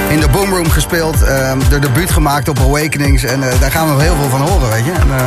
In 0.08 0.20
de 0.20 0.28
Boomroom 0.28 0.70
gespeeld, 0.70 1.22
eh, 1.22 1.52
de 1.68 1.78
debuut 1.78 2.10
gemaakt 2.10 2.48
op 2.48 2.58
Awakenings. 2.58 3.22
En 3.22 3.42
eh, 3.42 3.60
daar 3.60 3.70
gaan 3.70 3.86
we 3.88 3.90
wel 3.90 4.00
heel 4.00 4.14
veel 4.14 4.28
van 4.28 4.40
horen, 4.40 4.70
weet 4.70 4.84
je. 4.84 4.92
En, 4.92 5.10
eh, 5.16 5.24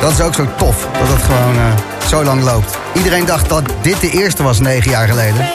dat 0.00 0.10
is 0.10 0.20
ook 0.20 0.34
zo 0.34 0.46
tof, 0.56 0.88
dat 0.98 1.08
het 1.08 1.22
gewoon 1.22 1.56
eh, 1.56 2.06
zo 2.08 2.24
lang 2.24 2.42
loopt. 2.42 2.78
Iedereen 2.94 3.24
dacht 3.24 3.48
dat 3.48 3.64
dit 3.80 4.00
de 4.00 4.10
eerste 4.10 4.42
was 4.42 4.60
negen 4.60 4.90
jaar 4.90 5.08
geleden. 5.08 5.50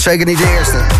Was 0.00 0.08
zeker 0.08 0.26
niet 0.26 0.38
de 0.38 0.56
eerste. 0.58 0.99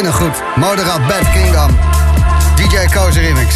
Waanzinnig 0.00 0.34
goed. 0.34 0.56
Moderat 0.56 1.06
Bad 1.06 1.32
Kingdom. 1.32 1.78
DJ 2.56 2.94
Koze 2.94 3.20
Remix. 3.20 3.54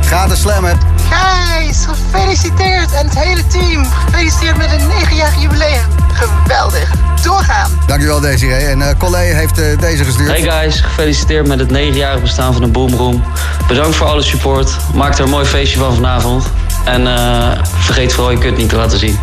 Ga 0.00 0.26
de 0.26 0.36
slammen. 0.36 0.78
Gijs, 1.10 1.86
gefeliciteerd 1.86 2.92
en 2.92 3.06
het 3.06 3.18
hele 3.18 3.46
team. 3.46 3.84
Gefeliciteerd 3.84 4.56
met 4.56 4.72
een 4.72 4.80
9-jarig 4.80 5.40
jubileum. 5.40 5.84
Geweldig. 6.12 6.90
Doorgaan. 7.22 7.70
Dankjewel 7.86 8.20
Desiree. 8.20 8.66
En 8.66 8.88
eh 8.88 8.98
Collé 8.98 9.18
heeft 9.18 9.58
eh, 9.58 9.78
deze 9.78 10.04
gestuurd. 10.04 10.28
Hey 10.28 10.42
guys, 10.42 10.80
gefeliciteerd 10.80 11.46
met 11.46 11.58
het 11.58 11.68
9-jarig 11.68 12.20
bestaan 12.20 12.52
van 12.52 12.62
de 12.62 12.68
Boomroom. 12.68 13.24
Bedankt 13.68 13.96
voor 13.96 14.06
alle 14.06 14.22
support. 14.22 14.76
Maak 14.94 15.14
er 15.14 15.24
een 15.24 15.30
mooi 15.30 15.46
feestje 15.46 15.78
van 15.78 15.94
vanavond. 15.94 16.44
En 16.84 17.06
eh, 17.06 17.64
vergeet 17.64 18.12
vooral 18.12 18.30
je 18.30 18.38
kut 18.38 18.56
niet 18.56 18.68
te 18.68 18.76
laten 18.76 18.98
zien. 18.98 19.18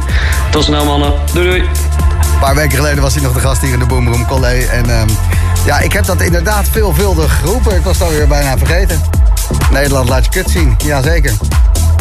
Tot 0.52 0.64
snel 0.64 0.86
mannen. 0.86 1.14
Doei 1.34 1.48
doei. 1.48 1.62
Een 1.62 2.40
paar 2.40 2.56
weken 2.56 2.78
geleden 2.78 3.02
was 3.02 3.14
hij 3.14 3.24
nog 3.24 3.34
de 3.34 3.40
gast 3.40 3.62
hier 3.62 3.74
in 3.74 3.80
de 3.80 3.86
Boomroom, 3.86 4.26
Collé. 4.26 4.66
En 4.72 4.90
ehm, 4.90 5.08
ja, 5.66 5.80
ik 5.80 5.94
heb 5.94 6.06
dat 6.06 6.22
inderdaad 6.22 6.68
veelvuldig 6.72 7.40
geroepen. 7.40 7.76
Ik 7.76 7.84
was 7.84 7.98
het 8.00 8.08
alweer 8.08 8.28
bijna 8.28 8.58
vergeten. 8.58 9.02
Nederland 9.72 10.10
laat 10.10 10.26
je 10.26 10.32
kut 10.32 10.50
zien. 10.50 10.76
Jazeker. 10.86 11.34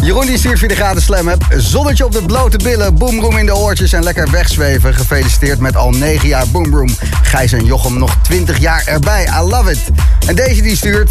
Jeroen 0.02 0.26
die 0.26 0.38
stuurt 0.38 0.59
via 0.59 0.68
de 0.68 0.74
gratis 0.74 1.04
slam 1.04 1.28
app. 1.28 1.46
Zonnetje 1.56 2.04
op 2.04 2.12
de 2.12 2.22
blote 2.22 2.56
billen, 2.56 2.94
boomroom 2.94 3.36
in 3.36 3.46
de 3.46 3.54
oortjes 3.54 3.92
en 3.92 4.02
lekker 4.02 4.30
wegzweven. 4.30 4.94
Gefeliciteerd 4.94 5.59
met 5.59 5.76
al 5.76 5.90
9 5.90 6.28
jaar 6.28 6.48
boomroom. 6.48 6.88
Gijs 7.22 7.52
en 7.52 7.64
Jochem 7.64 7.98
nog 7.98 8.16
20 8.22 8.59
jaar 8.59 8.82
erbij. 8.86 9.28
I 9.40 9.40
love 9.40 9.70
it. 9.70 9.80
En 10.26 10.34
deze 10.34 10.62
die 10.62 10.76
stuurt... 10.76 11.11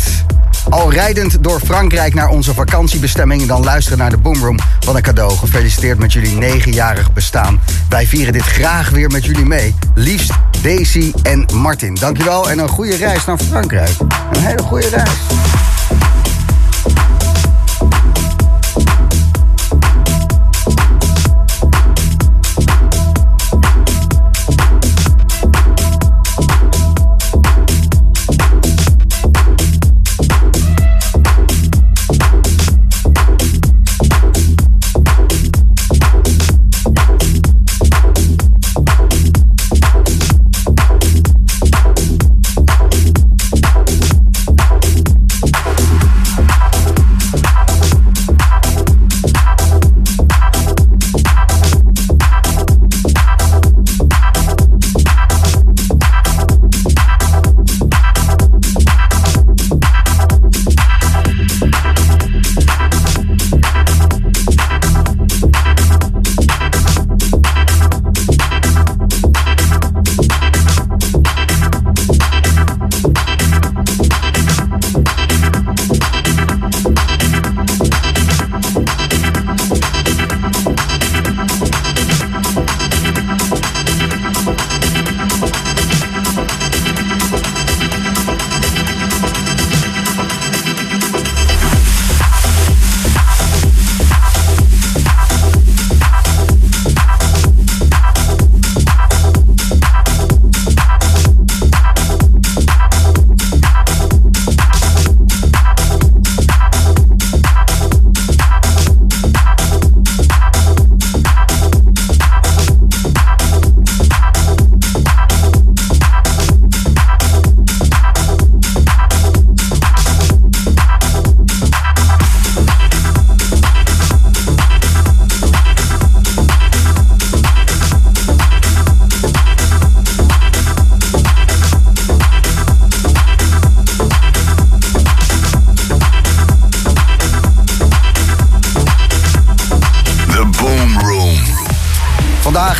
Al 0.69 0.91
rijdend 0.91 1.43
door 1.43 1.59
Frankrijk 1.59 2.13
naar 2.13 2.29
onze 2.29 2.53
vakantiebestemming... 2.53 3.45
dan 3.45 3.63
luisteren 3.63 3.97
naar 3.97 4.09
de 4.09 4.17
Boomroom. 4.17 4.59
Wat 4.85 4.95
een 4.95 5.01
cadeau. 5.01 5.37
Gefeliciteerd 5.37 5.99
met 5.99 6.13
jullie 6.13 6.35
negenjarig 6.35 7.13
bestaan. 7.13 7.59
Wij 7.89 8.07
vieren 8.07 8.33
dit 8.33 8.41
graag 8.41 8.89
weer 8.89 9.09
met 9.09 9.25
jullie 9.25 9.45
mee. 9.45 9.75
Liefst 9.95 10.31
Daisy 10.61 11.13
en 11.23 11.45
Martin. 11.53 11.95
Dankjewel 11.95 12.49
en 12.49 12.59
een 12.59 12.69
goede 12.69 12.95
reis 12.95 13.25
naar 13.25 13.37
Frankrijk. 13.37 13.95
Een 14.31 14.43
hele 14.43 14.61
goede 14.61 14.87
reis. 14.87 15.09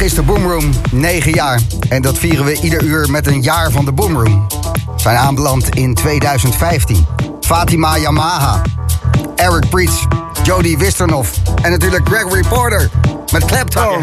Is 0.08 0.14
de 0.14 0.22
Boomroom 0.22 0.70
9 0.91 1.32
jaar. 1.32 1.60
En 1.89 2.01
dat 2.01 2.18
vieren 2.18 2.45
we 2.45 2.60
ieder 2.62 2.84
uur 2.84 3.12
met 3.12 3.28
een 3.28 3.41
jaar 3.41 3.72
van 3.72 3.86
de 3.86 3.91
Boomroom. 3.91 4.47
Zijn 4.95 5.18
aanbeland 5.18 5.70
in 5.70 5.93
2015. 5.93 7.05
Fatima 7.41 7.97
Yamaha, 7.97 8.62
Eric 9.36 9.70
Preach, 9.70 10.08
Jody 10.43 10.78
Wisternoff 10.78 11.32
en 11.62 11.72
natuurlijk 11.72 12.08
Gregory 12.08 12.43
Porter 12.49 12.89
met 13.32 13.45
Clapton. 13.45 14.01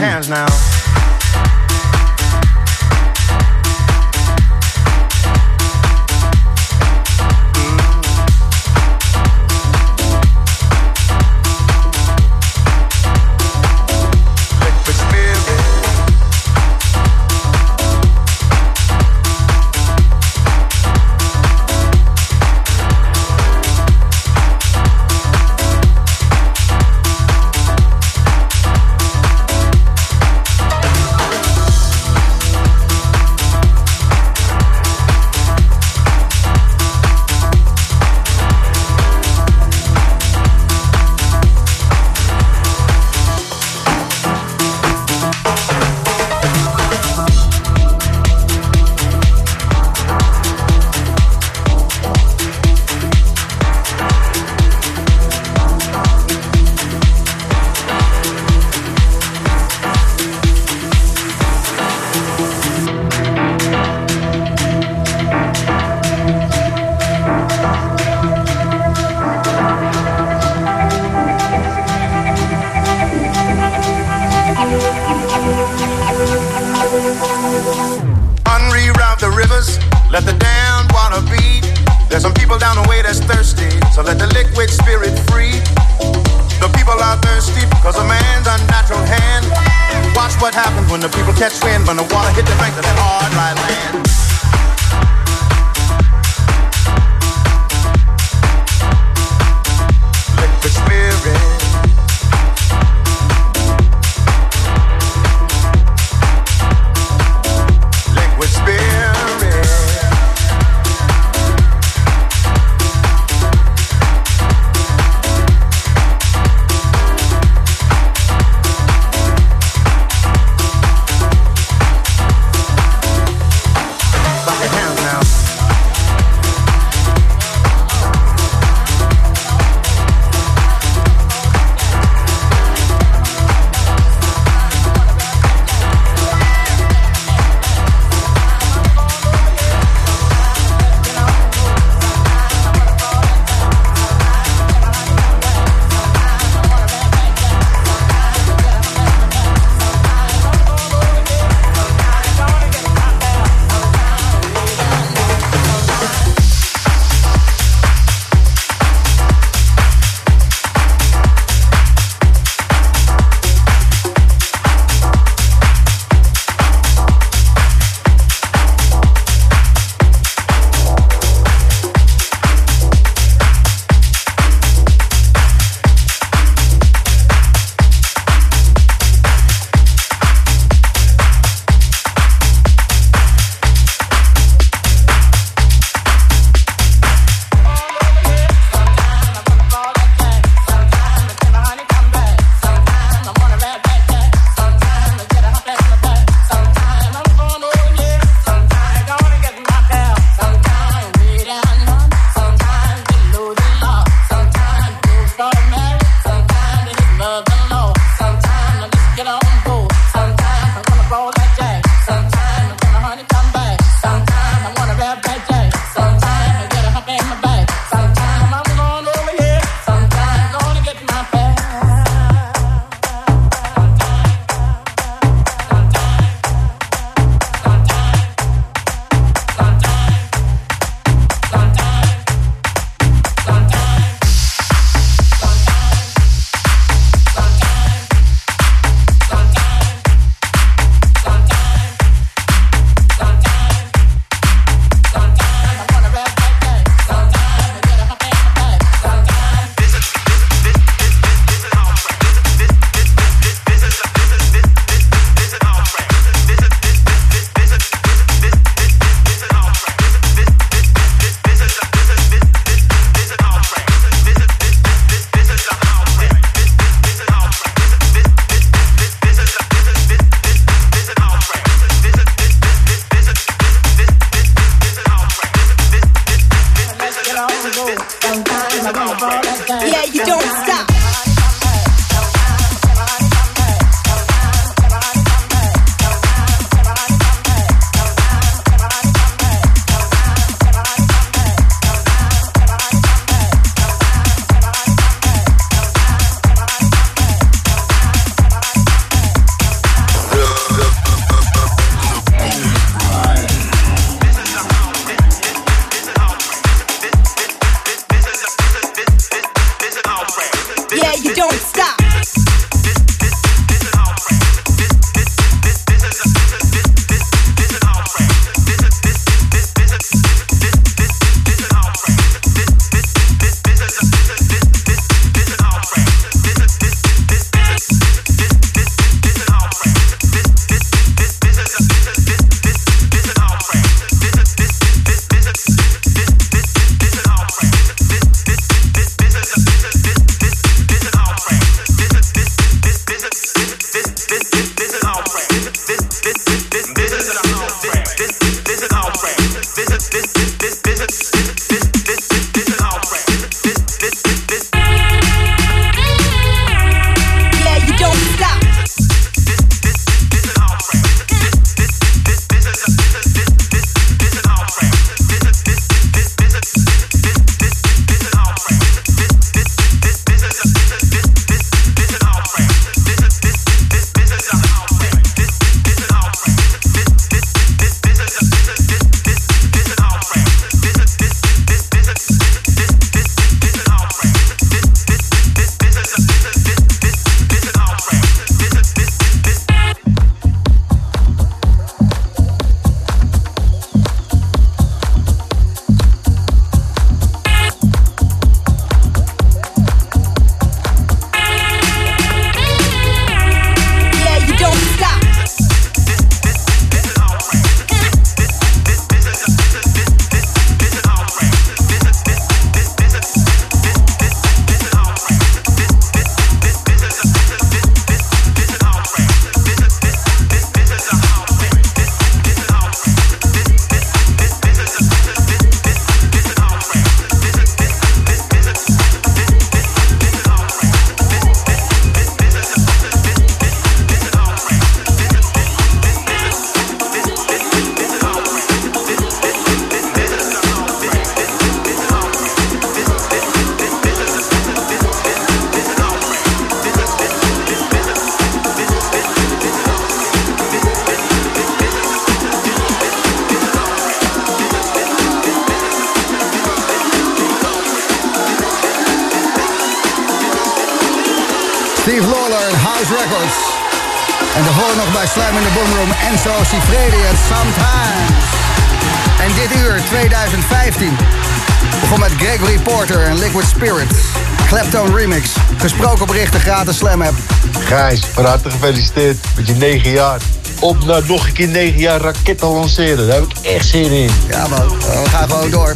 Gratis 476.74 476.96
Slam 476.96 477.22
app. 477.22 477.34
Gijs, 477.78 478.20
van 478.32 478.44
harte 478.44 478.70
gefeliciteerd 478.70 479.36
met 479.56 479.66
je 479.66 479.74
9 479.74 480.10
jaar. 480.10 480.40
Op 480.80 481.04
naar 481.04 481.22
nog 481.26 481.46
een 481.46 481.52
keer 481.52 481.68
9 481.68 481.98
jaar 481.98 482.20
raketten 482.20 482.68
lanceren. 482.68 483.26
Daar 483.26 483.36
heb 483.36 483.44
ik 483.44 483.66
echt 483.66 483.86
zin 483.86 484.10
in. 484.10 484.30
Ja 484.48 484.68
man, 484.68 484.88
we 484.88 485.28
gaan 485.28 485.50
gewoon 485.50 485.70
door. 485.70 485.94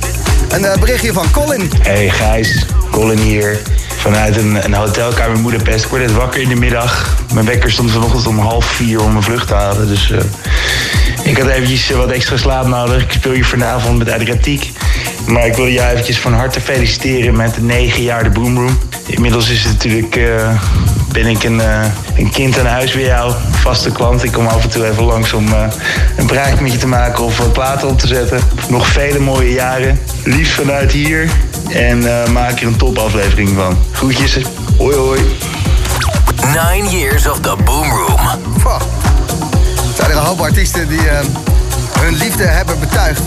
Een 0.48 0.62
uh, 0.62 0.76
berichtje 0.76 1.12
van 1.12 1.30
Colin. 1.30 1.70
Hey 1.82 2.10
Gijs, 2.10 2.66
Colin 2.90 3.18
hier. 3.18 3.58
Vanuit 3.96 4.36
een, 4.36 4.64
een 4.64 4.74
hotelkamer 4.74 5.36
in 5.36 5.42
Moedapest. 5.42 5.84
Ik 5.84 5.90
word 5.90 6.02
net 6.02 6.12
wakker 6.12 6.40
in 6.40 6.48
de 6.48 6.54
middag. 6.54 7.16
Mijn 7.34 7.46
wekker 7.46 7.70
stond 7.70 7.90
vanochtend 7.90 8.26
om 8.26 8.38
half 8.38 8.64
vier 8.64 9.02
om 9.02 9.12
mijn 9.12 9.24
vlucht 9.24 9.46
te 9.46 9.54
halen. 9.54 9.88
Dus 9.88 10.10
uh, 10.10 10.18
ik 11.22 11.38
had 11.38 11.48
eventjes 11.48 11.90
wat 11.90 12.10
extra 12.10 12.36
slaap 12.36 12.66
nodig. 12.66 13.02
Ik 13.02 13.12
speel 13.12 13.32
hier 13.32 13.46
vanavond 13.46 13.98
met 13.98 14.10
Adriatiek. 14.10 14.72
Maar 15.26 15.46
ik 15.46 15.54
wil 15.54 15.68
jou 15.68 15.90
eventjes 15.90 16.18
van 16.18 16.32
harte 16.32 16.60
feliciteren 16.60 17.36
met 17.36 17.54
de 17.54 17.60
negen 17.60 18.02
jaar 18.02 18.22
de 18.22 18.30
Boomroom. 18.30 18.78
Inmiddels 19.18 19.50
is 19.50 19.64
het 19.64 19.72
natuurlijk, 19.72 20.16
uh, 20.16 20.60
ben 21.12 21.26
ik 21.26 21.44
een, 21.44 21.58
uh, 21.58 21.84
een 22.16 22.30
kind 22.30 22.58
aan 22.58 22.66
huis 22.66 22.92
bij 22.92 23.04
jou, 23.04 23.32
vaste 23.50 23.90
klant. 23.90 24.24
Ik 24.24 24.32
kom 24.32 24.46
af 24.46 24.62
en 24.62 24.68
toe 24.68 24.86
even 24.86 25.04
langs 25.04 25.32
om 25.32 25.48
uh, 25.48 25.62
een 26.16 26.26
praatje 26.26 26.62
met 26.62 26.72
je 26.72 26.78
te 26.78 26.86
maken 26.86 27.24
of 27.24 27.38
wat 27.38 27.52
platen 27.52 27.88
op 27.88 27.98
te 27.98 28.06
zetten. 28.06 28.40
Nog 28.68 28.86
vele 28.86 29.18
mooie 29.18 29.52
jaren. 29.52 30.00
Liefst 30.24 30.52
vanuit 30.52 30.92
hier. 30.92 31.30
En 31.68 32.32
maak 32.32 32.60
er 32.60 32.66
een 32.66 32.76
topaflevering 32.76 33.48
van. 33.48 33.78
Groetjes. 33.92 34.38
Hoi 34.76 34.96
hoi. 34.96 35.20
Nine 36.46 36.98
years 36.98 37.28
of 37.28 37.40
the 37.40 37.56
Boom 37.64 37.90
Room. 37.90 38.20
Wow. 38.62 38.82
Zijn 39.94 40.10
er 40.10 40.16
een 40.16 40.22
hoop 40.22 40.40
artiesten 40.40 40.88
die 40.88 41.00
hun 42.00 42.14
liefde 42.14 42.44
hebben 42.44 42.80
betuigd. 42.80 43.22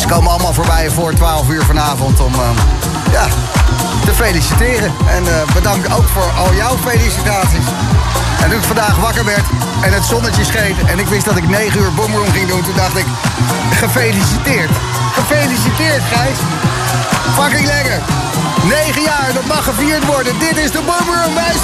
Ze 0.00 0.06
komen 0.06 0.30
allemaal 0.30 0.52
voorbij 0.52 0.90
voor 0.90 1.14
12 1.14 1.48
uur 1.48 1.64
vanavond 1.64 2.20
om 2.20 2.32
uh, 2.32 2.40
ja, 3.10 3.26
te 4.04 4.14
feliciteren. 4.14 4.94
En 5.06 5.24
uh, 5.24 5.30
bedankt 5.54 5.92
ook 5.92 6.08
voor 6.08 6.30
al 6.36 6.54
jouw 6.54 6.76
felicitaties. 6.76 7.66
En 8.42 8.50
toen 8.50 8.58
ik 8.58 8.64
vandaag 8.64 8.96
wakker 8.96 9.24
werd 9.24 9.46
en 9.80 9.92
het 9.92 10.04
zonnetje 10.04 10.44
scheen... 10.44 10.76
en 10.86 10.98
ik 10.98 11.06
wist 11.06 11.24
dat 11.24 11.36
ik 11.36 11.48
9 11.48 11.80
uur 11.80 11.92
Boomroom 11.92 12.30
ging 12.30 12.48
doen... 12.48 12.62
toen 12.62 12.76
dacht 12.76 12.96
ik, 12.96 13.06
gefeliciteerd. 13.70 14.70
Gefeliciteerd, 15.12 16.02
Gijs. 16.12 16.38
Fucking 17.34 17.66
lekker. 17.66 18.00
9 18.64 19.02
jaar, 19.02 19.30
dat 19.34 19.46
mag 19.46 19.64
gevierd 19.64 20.06
worden. 20.06 20.38
Dit 20.38 20.56
is 20.56 20.70
de 20.70 20.80
Boomroom 20.86 21.34
bij. 21.34 21.54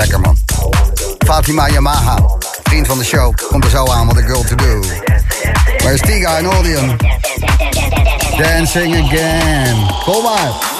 Lekker 0.00 0.20
man. 0.20 0.36
Fatima 1.26 1.68
Yamaha, 1.68 2.16
vriend 2.62 2.86
van 2.86 2.98
de 2.98 3.04
show. 3.04 3.34
Komt 3.48 3.64
er 3.64 3.70
zo 3.70 3.86
aan, 3.86 4.06
wat 4.06 4.18
ik 4.18 4.26
wil 4.26 4.44
to 4.44 4.54
do. 4.54 4.80
Waar 5.82 5.92
is 5.92 6.00
Tiga 6.00 6.38
in 6.38 6.48
Odeon? 6.48 6.96
Dancing 8.38 8.96
again. 8.96 9.90
Kom 10.04 10.22
maar. 10.22 10.79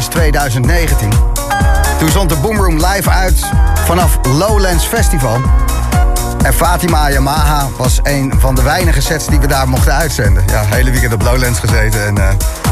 2019. 0.00 1.10
Toen 1.98 2.10
zond 2.10 2.28
de 2.28 2.36
Boomroom 2.36 2.84
live 2.84 3.10
uit 3.10 3.40
vanaf 3.84 4.18
Lowlands 4.38 4.84
Festival. 4.84 5.40
En 6.42 6.54
Fatima 6.54 7.10
Yamaha 7.10 7.68
was 7.76 8.00
een 8.02 8.32
van 8.38 8.54
de 8.54 8.62
weinige 8.62 9.00
sets 9.00 9.26
die 9.26 9.40
we 9.40 9.46
daar 9.46 9.68
mochten 9.68 9.92
uitzenden. 9.92 10.44
Ja, 10.46 10.64
hele 10.64 10.90
weekend 10.90 11.12
op 11.12 11.22
Lowlands 11.22 11.58
gezeten 11.58 12.06
en... 12.06 12.18
Eh, 12.18 12.28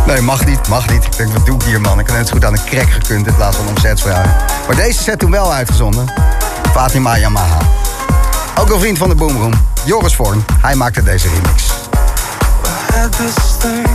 nee, 0.06 0.20
mag 0.20 0.44
niet, 0.46 0.68
mag 0.68 0.90
niet. 0.90 1.04
Ik 1.04 1.16
denk, 1.16 1.32
wat 1.32 1.46
doe 1.46 1.54
ik 1.54 1.62
hier, 1.62 1.80
man? 1.80 1.98
Ik 1.98 2.06
had 2.06 2.16
net 2.16 2.26
zo 2.28 2.32
goed 2.32 2.44
aan 2.44 2.52
een 2.52 2.64
crack 2.64 2.90
gekund 2.90 3.26
in 3.26 3.34
plaats 3.34 3.56
van 3.56 3.68
om 3.68 3.76
sets 3.78 4.02
vragen. 4.02 4.34
Maar 4.66 4.76
deze 4.76 5.02
set 5.02 5.18
toen 5.18 5.30
wel 5.30 5.52
uitgezonden. 5.52 6.12
Fatima 6.72 7.16
Yamaha. 7.16 7.58
Ook 8.58 8.70
een 8.70 8.80
vriend 8.80 8.98
van 8.98 9.08
de 9.08 9.14
Boomroom, 9.14 9.52
Joris 9.84 10.14
Vorn. 10.14 10.44
Hij 10.60 10.74
maakte 10.74 11.02
deze 11.02 11.28
remix. 11.28 11.64
had 12.90 13.12
this 13.12 13.56
thing 13.56 13.86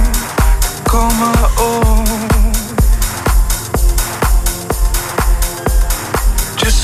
called 0.84 1.14
my 1.20 2.05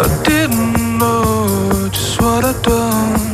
I 0.00 0.22
didn't 0.22 0.98
know 0.98 1.88
just 1.90 2.20
what 2.22 2.44
I'd 2.44 2.62
done. 2.62 3.27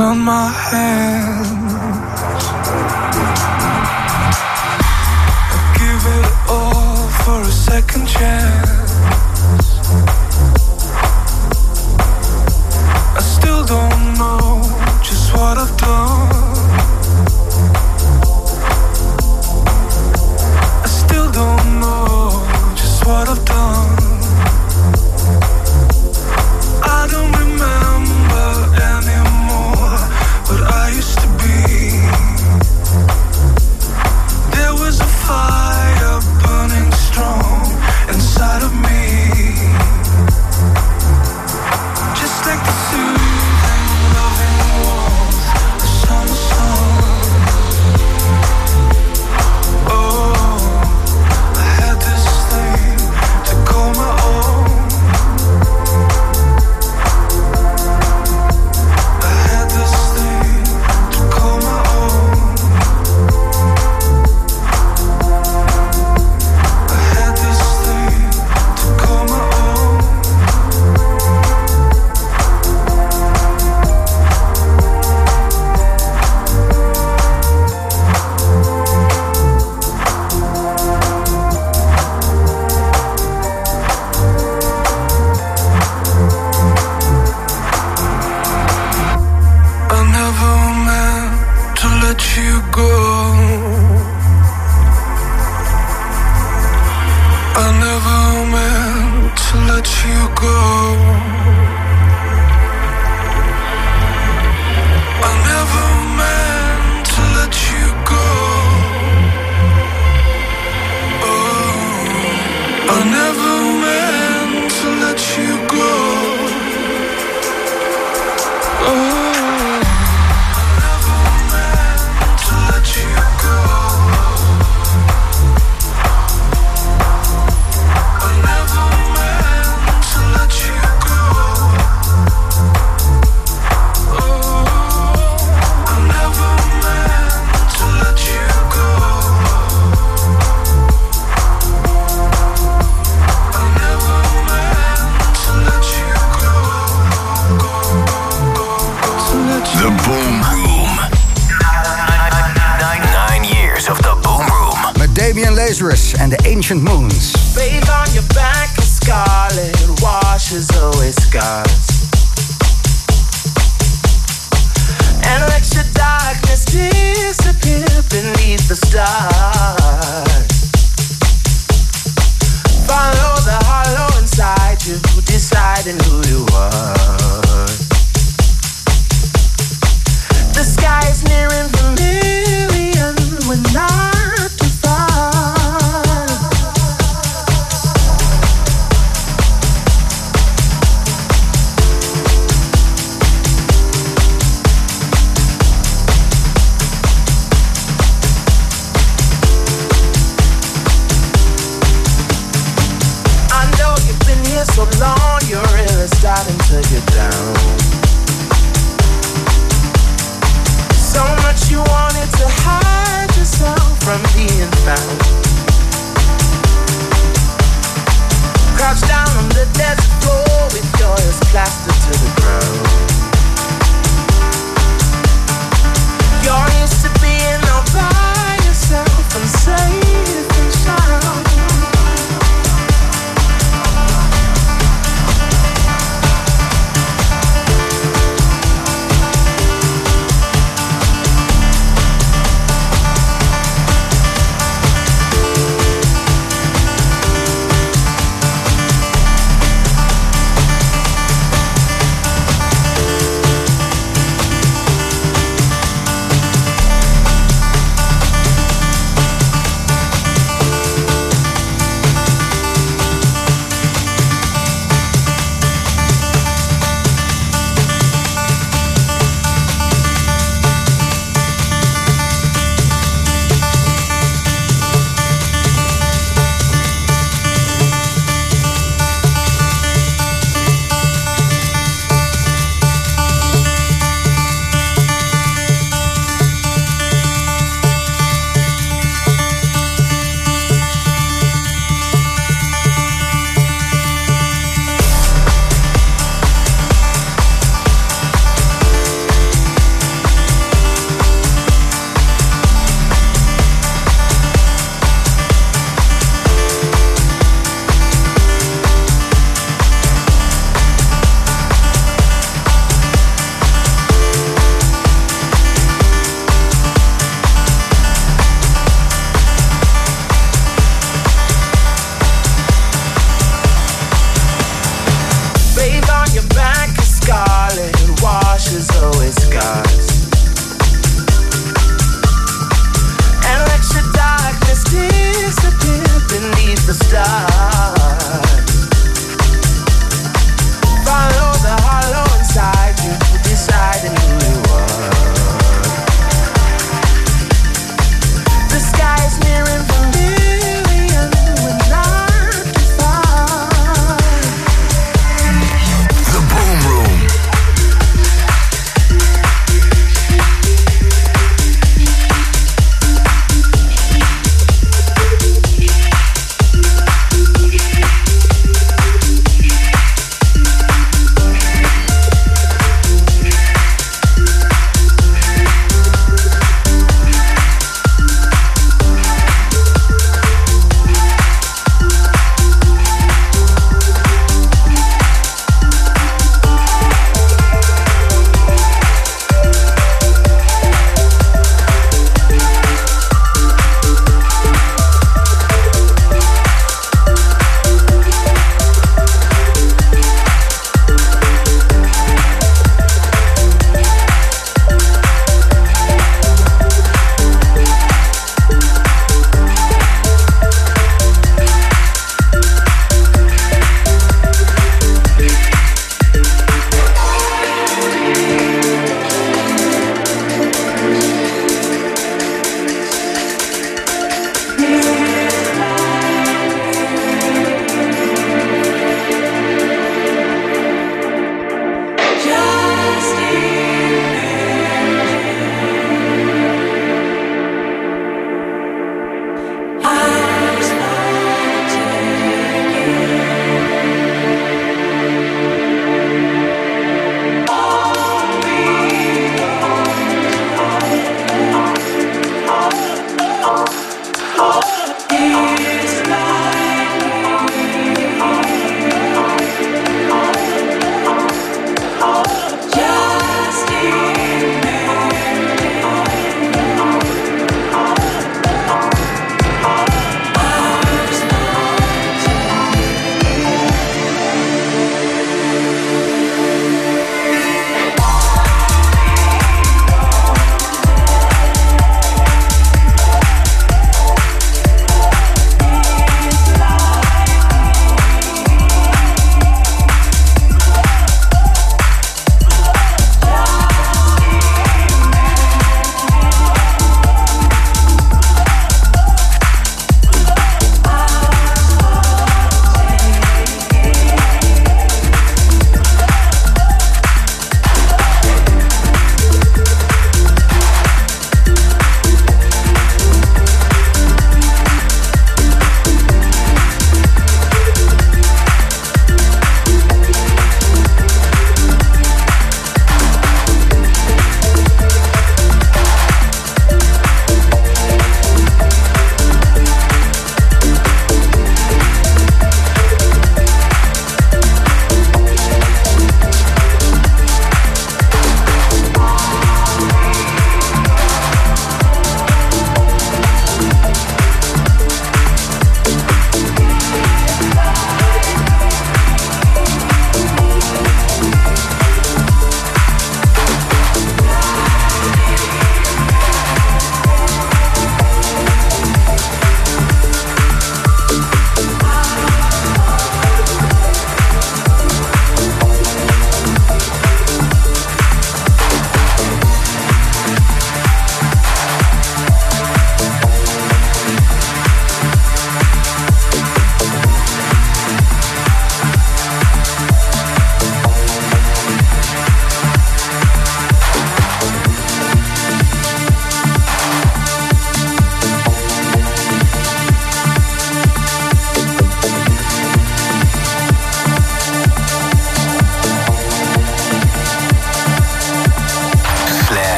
On 0.00 0.18
my 0.18 0.50
hands. 0.50 1.55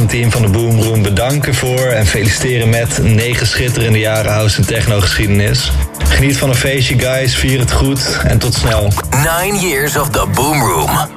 Het 0.00 0.08
team 0.08 0.30
van 0.30 0.42
de 0.42 0.48
Boomroom 0.48 1.02
bedanken 1.02 1.54
voor 1.54 1.86
en 1.86 2.06
feliciteren 2.06 2.68
met 2.68 3.02
negen 3.02 3.46
schitterende 3.46 3.98
jaren 3.98 4.32
house 4.32 4.56
en 4.56 4.66
techno 4.66 5.00
geschiedenis. 5.00 5.72
Geniet 6.08 6.36
van 6.36 6.48
een 6.48 6.54
feestje 6.54 6.98
guys, 6.98 7.36
vier 7.36 7.58
het 7.58 7.72
goed 7.72 8.18
en 8.24 8.38
tot 8.38 8.54
snel. 8.54 8.92
Nine 9.10 9.58
years 9.68 9.96
of 9.96 10.10
the 10.10 10.26
Boom 10.34 10.60
Room. 10.60 11.15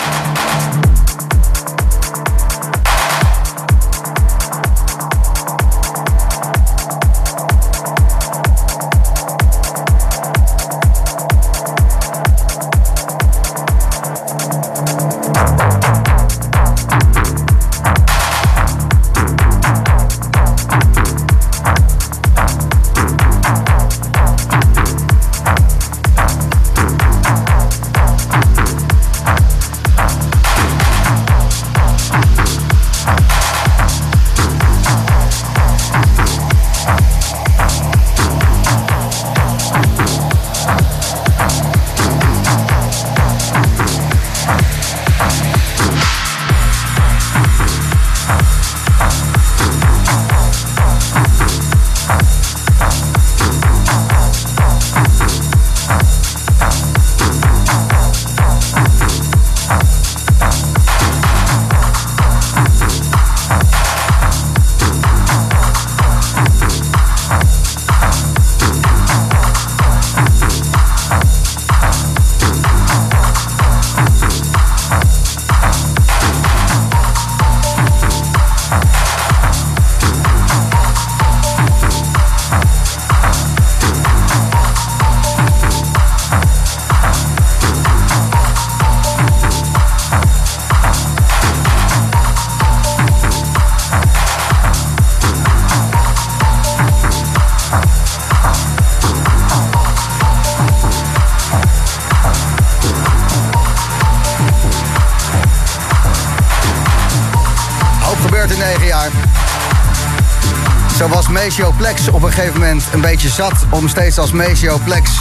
Een 112.91 113.01
beetje 113.01 113.29
zat 113.29 113.53
om 113.69 113.87
steeds 113.87 114.17
als 114.17 114.31
Maceo 114.31 114.77
Plex 114.83 115.11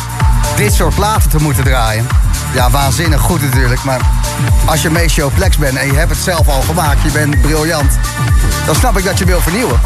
dit 0.56 0.74
soort 0.74 0.94
platen 0.94 1.30
te 1.30 1.42
moeten 1.42 1.64
draaien. 1.64 2.06
Ja, 2.54 2.70
waanzinnig 2.70 3.20
goed 3.20 3.42
natuurlijk, 3.42 3.84
maar 3.84 4.00
als 4.64 4.82
je 4.82 4.90
Maceo 4.90 5.30
Plex 5.34 5.56
bent 5.56 5.76
en 5.76 5.86
je 5.86 5.98
hebt 5.98 6.10
het 6.10 6.18
zelf 6.18 6.48
al 6.48 6.62
gemaakt, 6.62 7.02
je 7.02 7.10
bent 7.10 7.40
briljant, 7.40 7.98
dan 8.66 8.74
snap 8.74 8.98
ik 8.98 9.04
dat 9.04 9.18
je 9.18 9.24
wil 9.24 9.40
vernieuwen. 9.40 9.80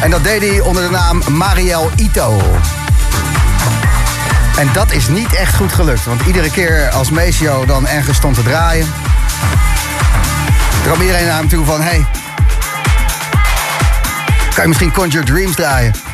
En 0.00 0.10
dat 0.10 0.24
deed 0.24 0.40
hij 0.40 0.60
onder 0.60 0.82
de 0.82 0.90
naam 0.90 1.22
Mariel 1.28 1.90
Ito. 1.96 2.40
En 4.58 4.68
dat 4.72 4.92
is 4.92 5.08
niet 5.08 5.34
echt 5.34 5.54
goed 5.54 5.72
gelukt, 5.72 6.04
want 6.04 6.20
iedere 6.26 6.50
keer 6.50 6.88
als 6.88 7.10
Maceo 7.10 7.64
dan 7.64 7.86
ergens 7.86 8.16
stond 8.16 8.34
te 8.34 8.42
draaien, 8.42 8.86
kwam 10.82 11.00
iedereen 11.00 11.26
naar 11.26 11.38
hem 11.38 11.48
toe 11.48 11.64
van... 11.64 11.80
hey, 11.80 12.06
kan 14.54 14.62
je 14.62 14.68
misschien 14.68 14.92
Conjure 14.92 15.24
Dreams 15.24 15.54
draaien? 15.54 16.07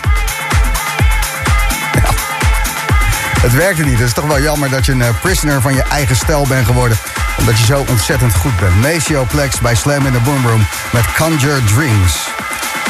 Het 3.44 3.54
werkte 3.54 3.82
niet. 3.82 3.98
Het 3.98 4.06
is 4.06 4.12
toch 4.12 4.26
wel 4.26 4.40
jammer 4.40 4.70
dat 4.70 4.86
je 4.86 4.92
een 4.92 5.02
eh, 5.02 5.08
prisoner 5.20 5.60
van 5.60 5.74
je 5.74 5.82
eigen 5.82 6.16
stijl 6.16 6.46
bent 6.48 6.66
geworden. 6.66 6.98
Omdat 7.38 7.58
je 7.58 7.64
zo 7.64 7.84
ontzettend 7.88 8.34
goed 8.34 8.56
bent. 8.60 8.80
Maceo 8.80 9.24
Plex 9.24 9.60
bij 9.60 9.74
Slam 9.74 10.06
in 10.06 10.12
the 10.12 10.20
Boom 10.20 10.46
Room 10.46 10.66
met 10.92 11.12
Conjure 11.16 11.64
Dreams. 11.64 12.28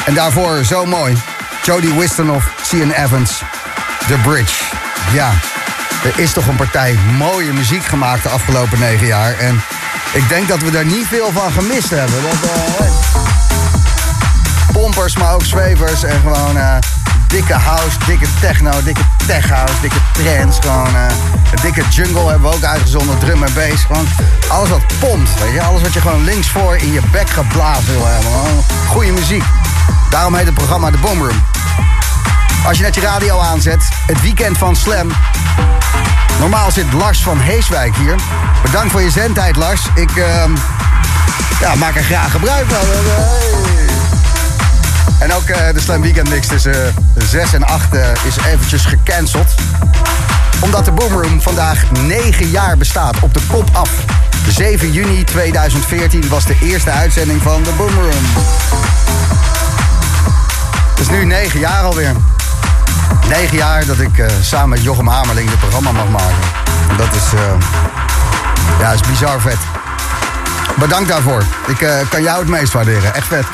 En 0.05 0.13
daarvoor 0.13 0.63
zo 0.63 0.85
mooi. 0.85 1.17
Jody 1.63 1.93
Wistonoff, 1.93 2.51
Cian 2.63 2.91
Evans, 2.91 3.41
The 4.07 4.17
Bridge. 4.23 4.63
Ja, 5.13 5.31
er 6.03 6.19
is 6.19 6.33
toch 6.33 6.47
een 6.47 6.55
partij 6.55 6.97
mooie 7.17 7.53
muziek 7.53 7.83
gemaakt 7.83 8.23
de 8.23 8.29
afgelopen 8.29 8.79
negen 8.79 9.07
jaar. 9.07 9.37
En 9.39 9.61
ik 10.13 10.29
denk 10.29 10.47
dat 10.47 10.61
we 10.61 10.71
daar 10.71 10.85
niet 10.85 11.07
veel 11.07 11.31
van 11.31 11.51
gemist 11.51 11.89
hebben. 11.89 12.21
Dat, 12.21 12.49
eh, 12.49 12.85
pompers, 14.71 15.17
maar 15.17 15.33
ook 15.33 15.45
zwevers 15.45 16.03
en 16.03 16.19
gewoon 16.19 16.57
eh, 16.57 16.75
dikke 17.27 17.53
house, 17.53 17.97
dikke 18.05 18.27
techno, 18.39 18.71
dikke 18.83 19.01
tech 19.27 19.49
house, 19.49 19.73
dikke 19.81 19.97
trance. 20.11 20.61
Gewoon 20.61 20.95
eh, 20.95 21.15
een 21.51 21.61
dikke 21.61 21.83
jungle 21.89 22.29
hebben 22.29 22.49
we 22.49 22.55
ook 22.55 22.63
uitgezonden, 22.63 23.19
drum 23.19 23.43
en 23.43 23.53
bass. 23.53 23.83
Gewoon 23.83 24.07
alles 24.47 24.69
wat 24.69 24.81
pompt, 24.99 25.39
weet 25.39 25.53
je. 25.53 25.61
Alles 25.61 25.81
wat 25.81 25.93
je 25.93 26.01
gewoon 26.01 26.23
linksvoor 26.23 26.75
in 26.75 26.91
je 26.91 27.01
bek 27.11 27.29
geblazen 27.29 27.93
wil 27.93 28.05
hebben. 28.07 28.63
Goede 28.87 29.11
muziek. 29.11 29.43
Daarom 30.09 30.35
heet 30.35 30.45
het 30.45 30.53
programma 30.53 30.89
The 30.89 30.97
Boom 30.97 31.17
Room. 31.17 31.43
Als 32.67 32.77
je 32.77 32.83
net 32.83 32.95
je 32.95 33.01
radio 33.01 33.39
aanzet, 33.39 33.89
het 34.05 34.21
weekend 34.21 34.57
van 34.57 34.75
Slam. 34.75 35.11
Normaal 36.39 36.71
zit 36.71 36.93
Lars 36.93 37.19
van 37.19 37.39
Heeswijk 37.39 37.95
hier. 37.95 38.15
Bedankt 38.61 38.91
voor 38.91 39.01
je 39.01 39.11
zendtijd, 39.11 39.55
Lars. 39.55 39.81
Ik 39.95 40.15
ehm, 40.15 40.51
ja, 41.59 41.75
maak 41.75 41.95
er 41.95 42.03
graag 42.03 42.31
gebruik 42.31 42.65
van. 42.69 42.87
En 45.19 45.33
ook 45.33 45.43
eh, 45.43 45.73
de 45.73 45.79
Slam 45.79 46.01
Weekend 46.01 46.29
Mix 46.29 46.47
tussen 46.47 47.04
6 47.25 47.53
en 47.53 47.63
8 47.63 47.93
eh, 47.93 48.07
is 48.23 48.37
eventjes 48.37 48.85
gecanceld. 48.85 49.53
Omdat 50.59 50.85
de 50.85 50.91
Boomroom 50.91 51.41
vandaag 51.41 51.91
9 51.91 52.49
jaar 52.49 52.77
bestaat. 52.77 53.19
Op 53.19 53.33
de 53.33 53.39
kop 53.47 53.69
af. 53.73 53.89
7 54.49 54.91
juni 54.91 55.23
2014 55.23 56.29
was 56.29 56.45
de 56.45 56.57
eerste 56.61 56.91
uitzending 56.91 57.41
van 57.41 57.63
de 57.63 57.71
Boomroom. 57.77 58.23
Het 60.89 60.99
is 60.99 61.09
nu 61.09 61.25
9 61.25 61.59
jaar 61.59 61.83
alweer. 61.83 62.15
9 63.29 63.57
jaar 63.57 63.85
dat 63.85 63.99
ik 63.99 64.17
eh, 64.17 64.27
samen 64.41 64.69
met 64.69 64.83
Jochem 64.83 65.07
Hamerling 65.07 65.49
dit 65.49 65.59
programma 65.59 65.91
mag 65.91 66.09
maken. 66.09 66.43
En 66.89 66.97
dat 66.97 67.15
is, 67.15 67.33
eh, 67.33 67.69
ja, 68.79 68.91
is 68.91 69.01
bizar 69.01 69.41
vet. 69.41 69.59
Bedankt 70.79 71.09
daarvoor. 71.09 71.43
Ik 71.67 71.87
kan 72.09 72.23
jou 72.23 72.39
het 72.39 72.49
meest 72.49 72.73
waarderen. 72.73 73.13
Echt 73.13 73.27
vet. 73.27 73.45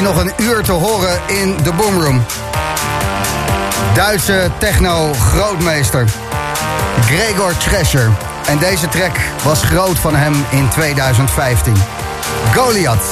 Hij 0.00 0.12
nog 0.12 0.24
een 0.24 0.32
uur 0.36 0.62
te 0.62 0.72
horen 0.72 1.20
in 1.26 1.56
de 1.62 1.72
Boomroom. 1.72 2.22
Duitse 3.94 4.50
techno-grootmeester 4.58 6.08
Gregor 7.04 7.56
Trescher. 7.56 8.10
En 8.46 8.58
deze 8.58 8.88
track 8.88 9.16
was 9.42 9.62
groot 9.62 9.98
van 9.98 10.16
hem 10.16 10.44
in 10.50 10.68
2015. 10.68 11.74
Goliath. 12.54 13.04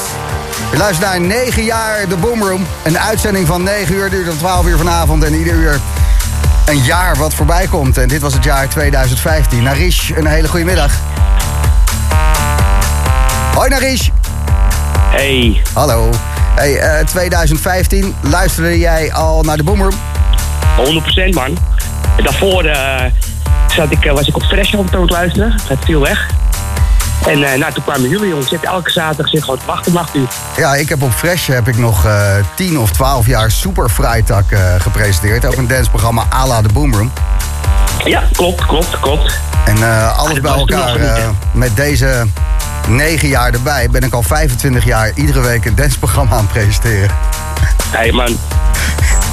Je 0.71 0.77
luistert 0.77 1.11
naar 1.11 1.21
9 1.21 1.65
jaar 1.65 2.09
de 2.09 2.17
Boomroom. 2.17 2.67
Een 2.83 2.99
uitzending 2.99 3.47
van 3.47 3.63
9 3.63 3.95
uur 3.95 4.11
duurt 4.11 4.27
tot 4.27 4.39
12 4.39 4.67
uur 4.67 4.77
vanavond. 4.77 5.25
En 5.25 5.35
ieder 5.35 5.55
uur 5.55 5.81
een 6.67 6.83
jaar 6.83 7.17
wat 7.17 7.35
voorbij 7.35 7.67
komt. 7.67 7.99
En 7.99 8.09
dit 8.09 8.21
was 8.21 8.35
het 8.35 8.45
jaar 8.45 8.69
2015. 8.69 9.63
Narish, 9.63 10.11
een 10.11 10.27
hele 10.27 10.49
goede 10.49 10.65
middag. 10.65 10.93
Hoi 13.55 13.69
Narish. 13.69 14.09
Hey. 15.11 15.63
Hallo. 15.73 16.11
Hey, 16.59 16.79
eh, 16.79 17.05
2015, 17.05 18.15
luisterde 18.21 18.79
jij 18.79 19.13
al 19.13 19.43
naar 19.43 19.57
de 19.57 19.63
Boomroom? 19.63 19.95
100% 20.77 21.35
man. 21.35 21.59
Daarvoor 22.23 22.65
eh, 22.65 23.05
zat 23.69 23.91
ik, 23.91 24.05
eh, 24.05 24.13
was 24.13 24.29
ik 24.29 24.37
op 24.37 24.43
Fresh 24.43 24.75
aan 24.75 25.01
het 25.01 25.11
luisteren. 25.11 25.55
Het 25.69 25.79
viel 25.85 26.01
weg. 26.01 26.27
En 27.27 27.43
eh, 27.43 27.59
nou, 27.59 27.73
toen 27.73 27.85
kwamen 27.85 28.09
jullie 28.09 28.29
jongens. 28.29 28.53
Ik 28.53 28.59
zit 28.59 28.69
elke 28.69 28.91
zaterdag 28.91 29.29
zit 29.29 29.45
gewoon 29.45 29.61
wachten 29.67 29.93
op 29.93 29.99
8 29.99 30.15
uur. 30.15 30.29
Ja, 30.57 30.75
ik 30.75 30.89
heb 30.89 31.03
op 31.03 31.13
Fresh 31.13 31.47
heb 31.47 31.69
ik 31.69 31.77
nog 31.77 32.05
eh 32.05 32.37
10 32.55 32.79
of 32.79 32.91
12 32.91 33.27
jaar 33.27 33.51
Super 33.51 33.89
Freitag 33.89 34.51
eh, 34.51 34.61
gepresenteerd. 34.79 35.45
Ook 35.45 35.57
een 35.57 35.69
danceprogramma 35.69 36.25
à 36.33 36.47
la 36.47 36.63
de 36.63 36.73
Boomroom. 36.73 37.13
Ja, 38.05 38.23
klopt, 38.33 38.67
klopt, 38.67 39.01
klopt. 39.01 39.41
En 39.65 39.77
eh, 39.77 40.19
alles 40.19 40.33
dat 40.33 40.43
bij 40.43 40.53
elkaar 40.53 40.99
niet, 40.99 41.09
eh, 41.09 41.29
met 41.53 41.77
deze 41.77 42.27
9 42.89 43.29
jaar 43.29 43.53
erbij 43.53 43.89
ben 43.91 44.03
ik 44.03 44.15
al 44.15 44.23
25 44.23 44.85
jaar 44.85 45.13
iedere 45.15 45.41
week 45.41 45.65
een 45.65 45.75
danceprogramma 45.75 46.37
aan 46.37 46.43
het 46.43 46.53
presenteren. 46.53 47.11
Hey 47.91 48.13
man. 48.13 48.37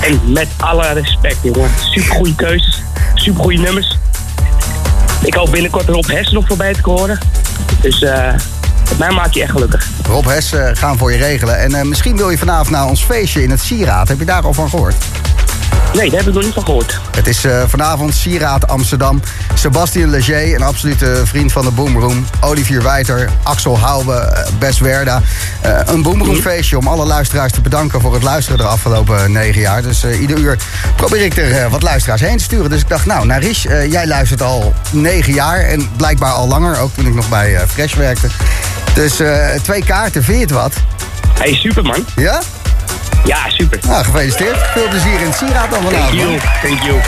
En 0.01 0.21
met 0.31 0.47
alle 0.57 0.93
respect, 0.93 1.37
jongen. 1.41 1.69
Super 1.79 2.15
goede 2.15 2.35
keuzes. 2.35 2.81
Super 3.13 3.43
goede 3.43 3.57
nummers. 3.57 3.97
Ik 5.23 5.33
hoop 5.33 5.51
binnenkort 5.51 5.87
Rob 5.87 6.05
Hess 6.05 6.31
nog 6.31 6.47
voorbij 6.47 6.73
te 6.73 6.79
horen. 6.83 7.17
Dus 7.81 8.01
eh 8.01 8.33
mij 8.97 9.11
maak 9.11 9.33
je 9.33 9.41
echt 9.41 9.51
gelukkig. 9.51 9.87
Rob 10.07 10.25
Hess 10.25 10.53
eh, 10.53 10.69
gaan 10.73 10.97
voor 10.97 11.11
je 11.11 11.17
regelen. 11.17 11.59
En 11.59 11.73
eh, 11.73 11.81
misschien 11.81 12.17
wil 12.17 12.29
je 12.29 12.37
vanavond 12.37 12.69
naar 12.69 12.85
ons 12.85 13.03
feestje 13.03 13.43
in 13.43 13.49
het 13.49 13.61
Sieraad. 13.61 14.07
Heb 14.07 14.19
je 14.19 14.25
daar 14.25 14.43
al 14.43 14.53
van 14.53 14.69
gehoord? 14.69 14.95
Nee, 15.95 16.09
daar 16.09 16.19
heb 16.19 16.27
ik 16.27 16.33
nog 16.33 16.43
niet 16.43 16.53
van 16.53 16.65
gehoord. 16.65 16.99
Het 17.15 17.27
is 17.27 17.43
eh, 17.43 17.63
vanavond 17.67 18.15
Sieraad 18.15 18.67
Amsterdam. 18.67 19.21
Sebastian 19.53 20.09
Leger, 20.09 20.55
een 20.55 20.61
absolute 20.61 21.21
vriend 21.23 21.51
van 21.51 21.65
de 21.65 21.71
Boomroom. 21.71 22.25
Olivier 22.41 22.83
Wijter, 22.83 23.29
Axel 23.43 23.79
Hoube, 23.79 24.13
eh, 24.13 24.47
Bes 24.59 24.79
Werda. 24.79 25.21
Eh, 25.61 25.79
een 25.85 26.01
Boomroom 26.01 26.35
feestje 26.35 26.77
om 26.77 26.87
alle 26.87 27.05
luisteraars 27.05 27.51
te 27.51 27.61
bedanken 27.61 28.01
voor 28.01 28.13
het 28.13 28.23
luisteren 28.23 28.57
de 28.57 28.65
afgelopen 28.65 29.31
negen 29.31 29.61
jaar. 29.61 29.81
Dus 29.81 30.05
ieder 30.05 30.37
uur 30.37 30.57
probeer 30.95 31.21
ik 31.21 31.37
er 31.37 31.69
wat 31.69 31.83
luisteraars 31.83 32.21
heen 32.21 32.37
te 32.37 32.43
sturen. 32.43 32.69
Dus 32.69 32.81
ik 32.81 32.89
dacht, 32.89 33.05
nou, 33.05 33.25
Narish, 33.25 33.63
jij 33.89 34.07
luistert 34.07 34.41
al 34.41 34.73
negen 34.91 35.33
jaar. 35.33 35.59
En 35.59 35.89
blijkbaar 35.95 36.31
al 36.31 36.47
langer, 36.47 36.79
ook 36.79 36.93
toen 36.93 37.07
ik 37.07 37.13
nog 37.13 37.29
bij 37.29 37.67
Fresh 37.67 37.93
werkte. 37.93 38.27
Dus 38.93 39.21
twee 39.61 39.83
kaarten, 39.83 40.23
vind 40.23 40.37
je 40.37 40.43
het 40.43 40.53
wat? 40.53 40.73
Hey, 41.39 41.53
super 41.53 41.83
man. 41.83 42.05
Ja? 42.15 42.41
Ja, 43.25 43.49
super. 43.49 43.79
Nou, 43.87 44.03
gefeliciteerd. 44.03 44.57
Veel 44.57 44.87
plezier 44.89 45.19
in 45.19 45.25
het 45.25 45.35
Sieraad 45.35 45.69
dan 45.69 45.83
vanavond. 45.83 46.09
Thank 46.09 46.21
you, 46.21 46.39
thank 46.61 46.81
you. 46.81 46.99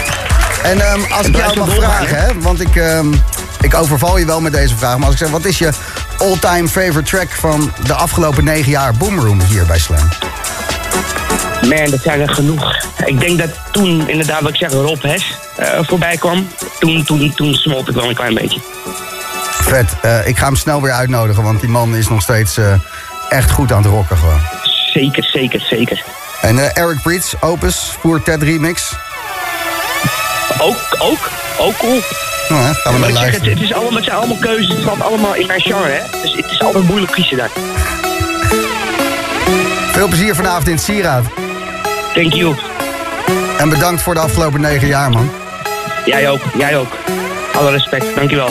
En 0.64 0.81
ehm, 0.81 1.11
als 1.11 1.26
En 1.26 1.30
ik 1.30 1.38
jou 1.38 1.57
mag 1.57 1.73
vragen, 1.76 2.18
hè? 2.18 2.26
hè, 2.26 2.41
want 2.41 2.61
ik, 2.61 2.76
ehm, 2.76 3.14
ik 3.61 3.76
overval 3.76 4.18
je 4.18 4.26
wel 4.26 4.41
met 4.41 4.53
deze 4.53 4.77
vraag. 4.77 4.98
Maar 4.98 5.06
als 5.06 5.14
ik 5.14 5.19
zeg, 5.19 5.30
wat 5.30 5.45
is 5.45 5.57
je 5.57 5.69
all-time 6.18 6.68
favorite 6.68 7.10
track 7.10 7.30
van 7.30 7.72
de 7.84 7.94
afgelopen 7.94 8.44
negen 8.44 8.72
jaar 8.72 8.94
Boomroom 8.94 9.41
hier 9.41 9.65
bij 9.65 9.80
Slam? 9.80 10.10
Man, 11.61 11.89
dat 11.89 12.02
zijn 12.02 12.22
er 12.22 12.30
genoeg. 12.30 12.76
Ik 13.06 13.19
denk 13.19 13.38
dat 13.38 13.49
toen 13.72 14.10
inderdaad, 14.10 14.41
wat 14.41 14.49
ik 14.49 14.56
zeg, 14.56 14.72
Rob 14.72 15.02
Hess 15.02 15.38
eh, 15.56 15.80
voorbij 15.81 16.18
kwam. 16.18 16.48
Toen, 16.80 17.03
toen, 17.03 17.34
toen 17.35 17.53
smolt 17.53 17.89
ik 17.89 17.95
wel 17.95 18.10
een 18.10 18.15
klein 18.15 18.34
beetje. 18.34 18.60
Vet. 19.52 19.95
Eh, 20.02 20.27
ik 20.27 20.38
ga 20.38 20.45
hem 20.45 20.56
snel 20.56 20.81
weer 20.81 20.91
uitnodigen, 20.91 21.44
want 21.44 21.60
die 21.60 21.69
man 21.69 21.95
is 21.95 22.07
nog 22.07 22.22
steeds 22.22 22.57
eh, 22.57 22.73
echt 23.30 23.52
goed 23.52 23.72
aan 23.72 23.84
het 23.84 23.91
rocken 23.91 24.18
gewoon. 24.18 24.39
Zeker, 24.98 25.24
zeker, 25.24 25.60
zeker. 25.60 26.03
En 26.41 26.60
eh, 26.60 26.84
Eric 26.84 27.02
Breeds, 27.02 27.41
Opus, 27.41 27.95
Voer 27.99 28.24
Ted 28.24 28.44
Remix. 28.44 28.94
Ook, 30.60 30.78
ook, 30.99 31.30
ook 31.57 31.78
cool. 31.78 32.02
Nou, 32.49 32.61
hè, 32.61 32.74
gaan 32.74 33.02
we 33.02 33.11
naar 33.11 33.32
het, 33.32 33.45
is 33.45 33.74
allemaal, 33.74 33.94
het 33.94 34.03
zijn 34.03 34.18
allemaal 34.18 34.38
keuzes, 34.38 34.76
het 34.76 34.84
valt 34.84 35.02
allemaal 35.02 35.36
in 35.36 35.48
mijn 35.48 35.61
genre, 35.61 35.90
hè. 35.90 36.22
Dus 36.22 36.34
het 36.36 36.45
is 36.52 36.61
altijd 36.61 36.84
moeilijk 36.84 37.11
kiezen 37.11 37.38
daar. 37.38 37.49
Veel 39.91 40.07
plezier 40.07 40.36
vanavond 40.36 40.68
in 40.68 40.74
het 40.74 40.84
Sieraad. 40.84 41.26
Thank 42.14 42.34
you. 42.34 42.56
En 43.57 43.69
bedankt 43.69 44.02
voor 44.02 44.14
de 44.14 44.19
afgelopen 44.19 44.61
negen 44.61 44.88
jaar, 44.88 45.10
man. 45.10 45.32
Jij 46.06 46.30
ook, 46.30 46.41
jij 46.57 46.78
ook. 46.78 46.98
Alle 47.53 47.72
respect, 47.72 48.15
dankjewel. 48.15 48.49